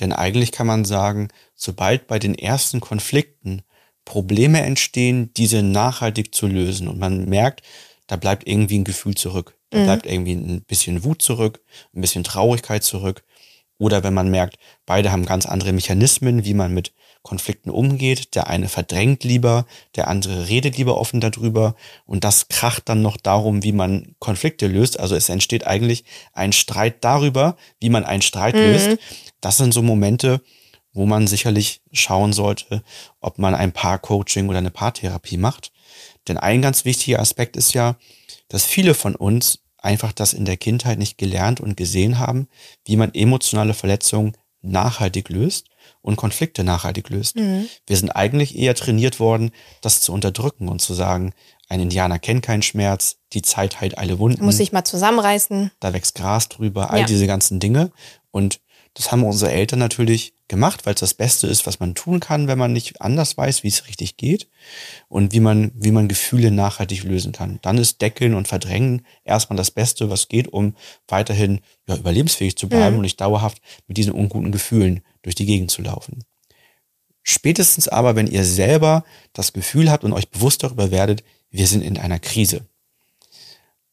Denn 0.00 0.12
eigentlich 0.12 0.52
kann 0.52 0.66
man 0.66 0.84
sagen, 0.84 1.28
sobald 1.54 2.06
bei 2.06 2.18
den 2.18 2.34
ersten 2.34 2.80
Konflikten 2.80 3.62
Probleme 4.04 4.60
entstehen, 4.62 5.32
diese 5.36 5.62
nachhaltig 5.62 6.34
zu 6.34 6.46
lösen 6.46 6.88
und 6.88 6.98
man 6.98 7.28
merkt, 7.28 7.62
da 8.06 8.16
bleibt 8.16 8.46
irgendwie 8.46 8.78
ein 8.78 8.84
Gefühl 8.84 9.14
zurück. 9.14 9.56
Da 9.76 9.84
bleibt 9.84 10.06
irgendwie 10.06 10.34
ein 10.34 10.62
bisschen 10.62 11.04
Wut 11.04 11.22
zurück, 11.22 11.60
ein 11.94 12.00
bisschen 12.00 12.24
Traurigkeit 12.24 12.82
zurück. 12.82 13.22
Oder 13.78 14.02
wenn 14.02 14.14
man 14.14 14.30
merkt, 14.30 14.56
beide 14.86 15.12
haben 15.12 15.26
ganz 15.26 15.44
andere 15.44 15.72
Mechanismen, 15.72 16.44
wie 16.44 16.54
man 16.54 16.72
mit 16.72 16.92
Konflikten 17.22 17.70
umgeht. 17.70 18.34
Der 18.34 18.46
eine 18.46 18.68
verdrängt 18.68 19.22
lieber, 19.24 19.66
der 19.96 20.08
andere 20.08 20.48
redet 20.48 20.78
lieber 20.78 20.96
offen 20.96 21.20
darüber. 21.20 21.74
Und 22.06 22.24
das 22.24 22.48
kracht 22.48 22.88
dann 22.88 23.02
noch 23.02 23.16
darum, 23.16 23.62
wie 23.62 23.72
man 23.72 24.14
Konflikte 24.18 24.66
löst. 24.66 24.98
Also 24.98 25.14
es 25.14 25.28
entsteht 25.28 25.66
eigentlich 25.66 26.04
ein 26.32 26.52
Streit 26.52 27.04
darüber, 27.04 27.56
wie 27.80 27.90
man 27.90 28.04
einen 28.04 28.22
Streit 28.22 28.54
löst. 28.54 28.98
Das 29.40 29.58
sind 29.58 29.74
so 29.74 29.82
Momente, 29.82 30.40
wo 30.92 31.04
man 31.04 31.26
sicherlich 31.26 31.82
schauen 31.92 32.32
sollte, 32.32 32.82
ob 33.20 33.38
man 33.38 33.54
ein 33.54 33.72
Paar-Coaching 33.72 34.48
oder 34.48 34.58
eine 34.58 34.70
Paartherapie 34.70 35.36
macht. 35.36 35.70
Denn 36.28 36.38
ein 36.38 36.62
ganz 36.62 36.86
wichtiger 36.86 37.20
Aspekt 37.20 37.56
ist 37.56 37.74
ja, 37.74 37.96
dass 38.48 38.64
viele 38.64 38.94
von 38.94 39.14
uns 39.14 39.58
einfach 39.86 40.12
das 40.12 40.32
in 40.34 40.44
der 40.44 40.56
Kindheit 40.58 40.98
nicht 40.98 41.16
gelernt 41.16 41.60
und 41.60 41.76
gesehen 41.76 42.18
haben, 42.18 42.48
wie 42.84 42.96
man 42.96 43.14
emotionale 43.14 43.72
Verletzungen 43.74 44.36
nachhaltig 44.62 45.28
löst 45.28 45.68
und 46.02 46.16
Konflikte 46.16 46.64
nachhaltig 46.64 47.08
löst. 47.08 47.36
Wir 47.36 47.96
sind 47.96 48.10
eigentlich 48.10 48.56
eher 48.58 48.74
trainiert 48.74 49.20
worden, 49.20 49.52
das 49.80 50.00
zu 50.00 50.12
unterdrücken 50.12 50.68
und 50.68 50.80
zu 50.80 50.92
sagen, 50.94 51.32
ein 51.68 51.80
Indianer 51.80 52.18
kennt 52.18 52.42
keinen 52.44 52.62
Schmerz, 52.62 53.16
die 53.32 53.42
Zeit 53.42 53.80
heilt 53.80 53.98
alle 53.98 54.18
Wunden 54.18 54.44
Muss 54.44 54.60
ich 54.60 54.72
mal 54.72 54.84
zusammenreißen. 54.84 55.70
da 55.80 55.92
wächst 55.92 56.14
Gras 56.16 56.48
drüber, 56.48 56.90
all 56.90 57.00
Ja. 57.00 57.06
diese 57.06 57.26
ganzen 57.26 57.58
Dinge. 57.60 57.90
Und 58.30 58.60
das 58.96 59.12
haben 59.12 59.24
unsere 59.24 59.52
Eltern 59.52 59.78
natürlich 59.78 60.32
gemacht, 60.48 60.86
weil 60.86 60.94
es 60.94 61.00
das 61.00 61.12
Beste 61.12 61.46
ist, 61.46 61.66
was 61.66 61.80
man 61.80 61.94
tun 61.94 62.18
kann, 62.18 62.48
wenn 62.48 62.56
man 62.56 62.72
nicht 62.72 63.02
anders 63.02 63.36
weiß, 63.36 63.62
wie 63.62 63.68
es 63.68 63.88
richtig 63.88 64.16
geht 64.16 64.48
und 65.08 65.34
wie 65.34 65.40
man, 65.40 65.70
wie 65.74 65.90
man 65.90 66.08
Gefühle 66.08 66.50
nachhaltig 66.50 67.04
lösen 67.04 67.32
kann. 67.32 67.58
Dann 67.60 67.76
ist 67.76 68.00
Deckeln 68.00 68.32
und 68.32 68.48
Verdrängen 68.48 69.04
erstmal 69.22 69.58
das 69.58 69.70
Beste, 69.70 70.08
was 70.08 70.28
geht, 70.28 70.48
um 70.48 70.74
weiterhin 71.08 71.60
ja, 71.86 71.96
überlebensfähig 71.96 72.56
zu 72.56 72.70
bleiben 72.70 72.96
und 72.96 73.02
nicht 73.02 73.20
dauerhaft 73.20 73.60
mit 73.86 73.98
diesen 73.98 74.14
unguten 74.14 74.50
Gefühlen 74.50 75.02
durch 75.20 75.34
die 75.34 75.46
Gegend 75.46 75.70
zu 75.70 75.82
laufen. 75.82 76.24
Spätestens 77.22 77.88
aber, 77.88 78.16
wenn 78.16 78.28
ihr 78.28 78.44
selber 78.44 79.04
das 79.34 79.52
Gefühl 79.52 79.90
habt 79.90 80.04
und 80.04 80.14
euch 80.14 80.30
bewusst 80.30 80.62
darüber 80.62 80.90
werdet, 80.90 81.22
wir 81.50 81.66
sind 81.66 81.82
in 81.82 81.98
einer 81.98 82.18
Krise, 82.18 82.66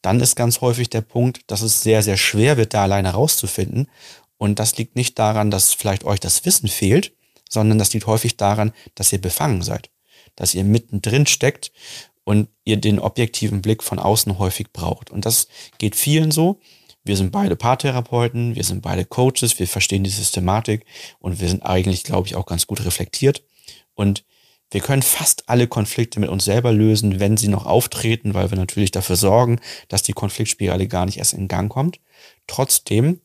dann 0.04 0.20
ist 0.20 0.36
ganz 0.36 0.60
häufig 0.60 0.90
der 0.90 1.00
Punkt, 1.00 1.40
dass 1.46 1.62
es 1.62 1.82
sehr, 1.82 2.02
sehr 2.02 2.18
schwer 2.18 2.58
wird, 2.58 2.74
da 2.74 2.82
alleine 2.82 3.10
rauszufinden. 3.10 3.88
Und 4.36 4.58
das 4.58 4.76
liegt 4.76 4.96
nicht 4.96 5.18
daran, 5.18 5.50
dass 5.50 5.72
vielleicht 5.72 6.04
euch 6.04 6.20
das 6.20 6.44
Wissen 6.44 6.68
fehlt, 6.68 7.12
sondern 7.48 7.78
das 7.78 7.92
liegt 7.92 8.06
häufig 8.06 8.36
daran, 8.36 8.72
dass 8.94 9.12
ihr 9.12 9.20
befangen 9.20 9.62
seid, 9.62 9.90
dass 10.34 10.54
ihr 10.54 10.64
mittendrin 10.64 11.26
steckt 11.26 11.72
und 12.24 12.48
ihr 12.64 12.78
den 12.78 12.98
objektiven 12.98 13.62
Blick 13.62 13.82
von 13.82 13.98
außen 13.98 14.38
häufig 14.38 14.72
braucht. 14.72 15.10
Und 15.10 15.24
das 15.24 15.48
geht 15.78 15.94
vielen 15.94 16.30
so. 16.30 16.60
Wir 17.04 17.16
sind 17.16 17.32
beide 17.32 17.54
Paartherapeuten, 17.54 18.56
wir 18.56 18.64
sind 18.64 18.80
beide 18.80 19.04
Coaches, 19.04 19.58
wir 19.58 19.68
verstehen 19.68 20.04
die 20.04 20.10
Systematik 20.10 20.86
und 21.20 21.38
wir 21.40 21.48
sind 21.48 21.62
eigentlich, 21.62 22.02
glaube 22.02 22.26
ich, 22.26 22.34
auch 22.34 22.46
ganz 22.46 22.66
gut 22.66 22.84
reflektiert. 22.84 23.44
Und 23.94 24.24
Wir 24.74 24.80
können 24.80 25.02
fast 25.02 25.48
alle 25.48 25.68
Konflikte 25.68 26.18
mit 26.18 26.28
uns 26.28 26.44
selber 26.44 26.72
lösen, 26.72 27.20
wenn 27.20 27.36
sie 27.36 27.46
noch 27.46 27.64
auftreten, 27.64 28.34
weil 28.34 28.50
wir 28.50 28.58
natürlich 28.58 28.90
dafür 28.90 29.14
sorgen, 29.14 29.60
dass 29.86 30.02
die 30.02 30.14
Konfliktspirale 30.14 30.88
gar 30.88 31.06
nicht 31.06 31.18
erst 31.18 31.32
in 31.32 31.46
Gang 31.46 31.70
kommt. 31.70 32.00
Trotzdem 32.48 33.20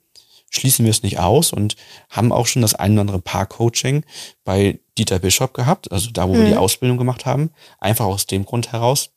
schließen 0.50 0.86
wir 0.86 0.92
es 0.92 1.04
nicht 1.04 1.20
aus 1.20 1.54
und 1.54 1.76
haben 2.10 2.32
auch 2.32 2.48
schon 2.48 2.62
das 2.62 2.76
ein 2.76 2.94
oder 2.94 3.02
andere 3.02 3.22
Paar-Coaching 3.22 4.04
bei 4.44 4.80
Dieter 4.98 5.20
Bischof 5.20 5.54
gehabt, 5.54 5.92
also 5.92 6.10
da, 6.12 6.28
wo 6.28 6.34
mhm. 6.34 6.40
wir 6.40 6.46
die 6.48 6.58
Ausbildung 6.58 6.98
gemacht 6.98 7.26
haben. 7.26 7.52
Einfach 7.80 8.06
aus 8.06 8.26
dem 8.26 8.46
Grund 8.46 8.72
heraus, 8.72 9.12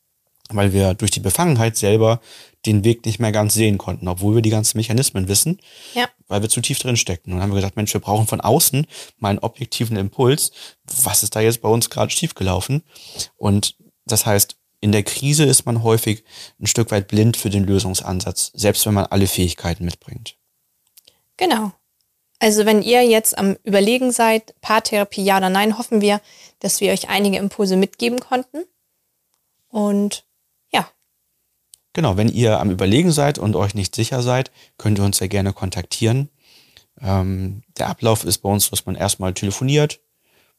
weil 0.49 0.73
wir 0.73 0.93
durch 0.93 1.11
die 1.11 1.19
Befangenheit 1.19 1.77
selber 1.77 2.21
den 2.65 2.83
Weg 2.83 3.05
nicht 3.05 3.19
mehr 3.19 3.31
ganz 3.31 3.53
sehen 3.53 3.77
konnten, 3.77 4.07
obwohl 4.07 4.35
wir 4.35 4.41
die 4.41 4.49
ganzen 4.49 4.77
Mechanismen 4.77 5.27
wissen, 5.27 5.59
ja. 5.93 6.07
weil 6.27 6.41
wir 6.41 6.49
zu 6.49 6.61
tief 6.61 6.79
drin 6.79 6.95
steckten. 6.95 7.33
Und 7.33 7.39
dann 7.39 7.43
haben 7.43 7.51
wir 7.51 7.57
gesagt, 7.57 7.75
Mensch, 7.75 7.93
wir 7.93 8.01
brauchen 8.01 8.27
von 8.27 8.41
außen 8.41 8.87
mal 9.17 9.29
einen 9.29 9.39
objektiven 9.39 9.97
Impuls. 9.97 10.51
Was 11.03 11.23
ist 11.23 11.35
da 11.35 11.41
jetzt 11.41 11.61
bei 11.61 11.69
uns 11.69 11.89
gerade 11.89 12.11
schiefgelaufen? 12.11 12.83
Und 13.35 13.75
das 14.05 14.25
heißt, 14.25 14.57
in 14.79 14.91
der 14.91 15.03
Krise 15.03 15.45
ist 15.45 15.65
man 15.65 15.83
häufig 15.83 16.23
ein 16.59 16.67
Stück 16.67 16.91
weit 16.91 17.07
blind 17.07 17.37
für 17.37 17.49
den 17.49 17.63
Lösungsansatz, 17.63 18.51
selbst 18.53 18.85
wenn 18.85 18.93
man 18.93 19.05
alle 19.05 19.27
Fähigkeiten 19.27 19.85
mitbringt. 19.85 20.37
Genau. 21.37 21.71
Also 22.39 22.65
wenn 22.65 22.81
ihr 22.81 23.03
jetzt 23.03 23.37
am 23.37 23.55
Überlegen 23.63 24.11
seid, 24.11 24.53
Paartherapie 24.59 25.23
ja 25.23 25.37
oder 25.37 25.49
nein, 25.49 25.77
hoffen 25.77 26.01
wir, 26.01 26.19
dass 26.59 26.81
wir 26.81 26.91
euch 26.91 27.07
einige 27.07 27.37
Impulse 27.37 27.77
mitgeben 27.77 28.19
konnten. 28.19 28.65
Und 29.69 30.25
ja. 30.71 30.89
Genau, 31.93 32.17
wenn 32.17 32.27
ihr 32.27 32.59
am 32.59 32.69
Überlegen 32.69 33.11
seid 33.11 33.37
und 33.39 33.55
euch 33.55 33.75
nicht 33.75 33.95
sicher 33.95 34.21
seid, 34.21 34.51
könnt 34.77 34.99
ihr 34.99 35.05
uns 35.05 35.19
sehr 35.19 35.29
gerne 35.29 35.53
kontaktieren. 35.53 36.29
Ähm, 37.01 37.63
der 37.77 37.87
Ablauf 37.87 38.25
ist 38.25 38.39
bei 38.39 38.49
uns, 38.49 38.69
dass 38.69 38.85
man 38.85 38.95
erstmal 38.95 39.33
telefoniert, 39.33 40.01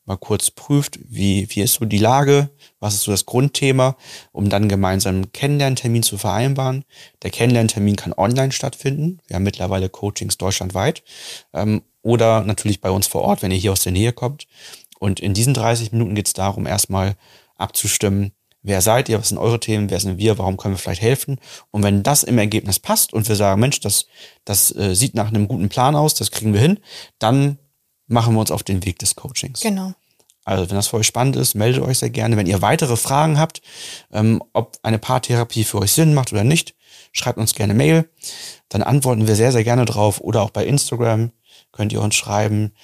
mal 0.06 0.16
kurz 0.16 0.50
prüft, 0.50 0.98
wie, 1.08 1.48
wie 1.50 1.62
ist 1.62 1.74
so 1.74 1.84
die 1.84 1.98
Lage, 1.98 2.50
was 2.80 2.94
ist 2.94 3.02
so 3.02 3.10
das 3.10 3.26
Grundthema, 3.26 3.96
um 4.32 4.48
dann 4.48 4.68
gemeinsam 4.68 5.16
einen 5.16 5.32
Kennenlerntermin 5.32 6.02
zu 6.02 6.18
vereinbaren. 6.18 6.84
Der 7.22 7.30
Kennenlerntermin 7.30 7.96
kann 7.96 8.12
online 8.12 8.52
stattfinden. 8.52 9.20
Wir 9.26 9.36
haben 9.36 9.44
mittlerweile 9.44 9.88
Coachings 9.88 10.36
deutschlandweit. 10.36 11.02
Ähm, 11.52 11.82
oder 12.02 12.42
natürlich 12.42 12.80
bei 12.80 12.90
uns 12.90 13.06
vor 13.06 13.22
Ort, 13.22 13.42
wenn 13.42 13.50
ihr 13.50 13.56
hier 13.56 13.72
aus 13.72 13.82
der 13.82 13.92
Nähe 13.92 14.12
kommt. 14.12 14.46
Und 14.98 15.20
in 15.20 15.34
diesen 15.34 15.54
30 15.54 15.92
Minuten 15.92 16.14
geht 16.14 16.26
es 16.26 16.34
darum, 16.34 16.66
erstmal 16.66 17.16
abzustimmen, 17.56 18.32
wer 18.62 18.80
seid 18.80 19.08
ihr, 19.08 19.18
was 19.18 19.28
sind 19.28 19.38
eure 19.38 19.60
Themen, 19.60 19.90
wer 19.90 20.00
sind 20.00 20.18
wir, 20.18 20.38
warum 20.38 20.56
können 20.56 20.74
wir 20.74 20.78
vielleicht 20.78 21.02
helfen. 21.02 21.38
Und 21.70 21.82
wenn 21.82 22.02
das 22.02 22.24
im 22.24 22.38
Ergebnis 22.38 22.78
passt 22.78 23.12
und 23.12 23.28
wir 23.28 23.36
sagen, 23.36 23.60
Mensch, 23.60 23.80
das, 23.80 24.06
das 24.44 24.74
äh, 24.74 24.94
sieht 24.94 25.14
nach 25.14 25.28
einem 25.28 25.46
guten 25.46 25.68
Plan 25.68 25.94
aus, 25.94 26.14
das 26.14 26.30
kriegen 26.30 26.52
wir 26.52 26.60
hin, 26.60 26.80
dann 27.18 27.58
machen 28.06 28.34
wir 28.34 28.40
uns 28.40 28.50
auf 28.50 28.62
den 28.62 28.84
Weg 28.84 28.98
des 28.98 29.16
Coachings. 29.16 29.60
Genau. 29.60 29.94
Also 30.44 30.68
wenn 30.68 30.76
das 30.76 30.88
für 30.88 30.98
euch 30.98 31.06
spannend 31.06 31.36
ist, 31.36 31.54
meldet 31.54 31.82
euch 31.82 31.98
sehr 31.98 32.10
gerne. 32.10 32.36
Wenn 32.36 32.46
ihr 32.46 32.60
weitere 32.60 32.96
Fragen 32.96 33.38
habt, 33.38 33.62
ähm, 34.12 34.42
ob 34.52 34.76
eine 34.82 34.98
Paartherapie 34.98 35.64
für 35.64 35.78
euch 35.78 35.92
Sinn 35.92 36.12
macht 36.12 36.32
oder 36.32 36.44
nicht, 36.44 36.74
schreibt 37.12 37.38
uns 37.38 37.54
gerne 37.54 37.72
Mail. 37.72 38.10
Dann 38.68 38.82
antworten 38.82 39.26
wir 39.26 39.36
sehr, 39.36 39.52
sehr 39.52 39.64
gerne 39.64 39.86
drauf. 39.86 40.20
Oder 40.20 40.42
auch 40.42 40.50
bei 40.50 40.66
Instagram 40.66 41.32
könnt 41.72 41.92
ihr 41.92 42.02
uns 42.02 42.14
schreiben, 42.14 42.74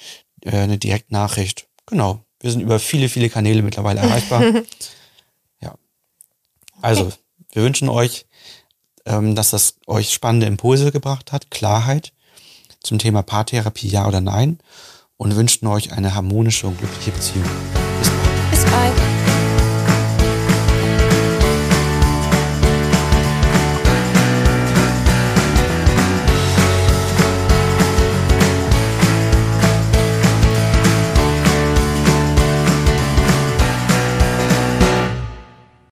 äh, 0.43 0.57
eine 0.57 0.79
Direktnachricht. 0.79 1.69
Genau. 1.85 2.25
Wir 2.41 2.51
sind 2.51 2.63
über 2.63 2.79
viele, 2.79 3.11
viele 3.11 3.29
Kanäle 3.29 3.63
mittlerweile 3.63 4.01
erreichbar. 4.01 4.43
ja. 5.61 5.75
Also, 6.81 7.13
wir 7.53 7.63
wünschen 7.63 7.91
euch, 7.91 8.25
ähm, 9.05 9.35
dass 9.35 9.51
das 9.51 9.75
euch 9.87 10.15
spannende 10.15 10.47
Impulse 10.47 10.93
gebracht 10.93 11.33
hat, 11.33 11.51
Klarheit 11.51 12.15
zum 12.83 12.99
Thema 12.99 13.23
Paartherapie, 13.23 13.89
ja 13.89 14.09
oder 14.09 14.23
nein 14.23 14.59
und 15.21 15.37
wünschen 15.37 15.67
euch 15.67 15.93
eine 15.93 16.15
harmonische 16.15 16.67
und 16.67 16.79
glückliche 16.79 17.11
Beziehung. 17.11 17.45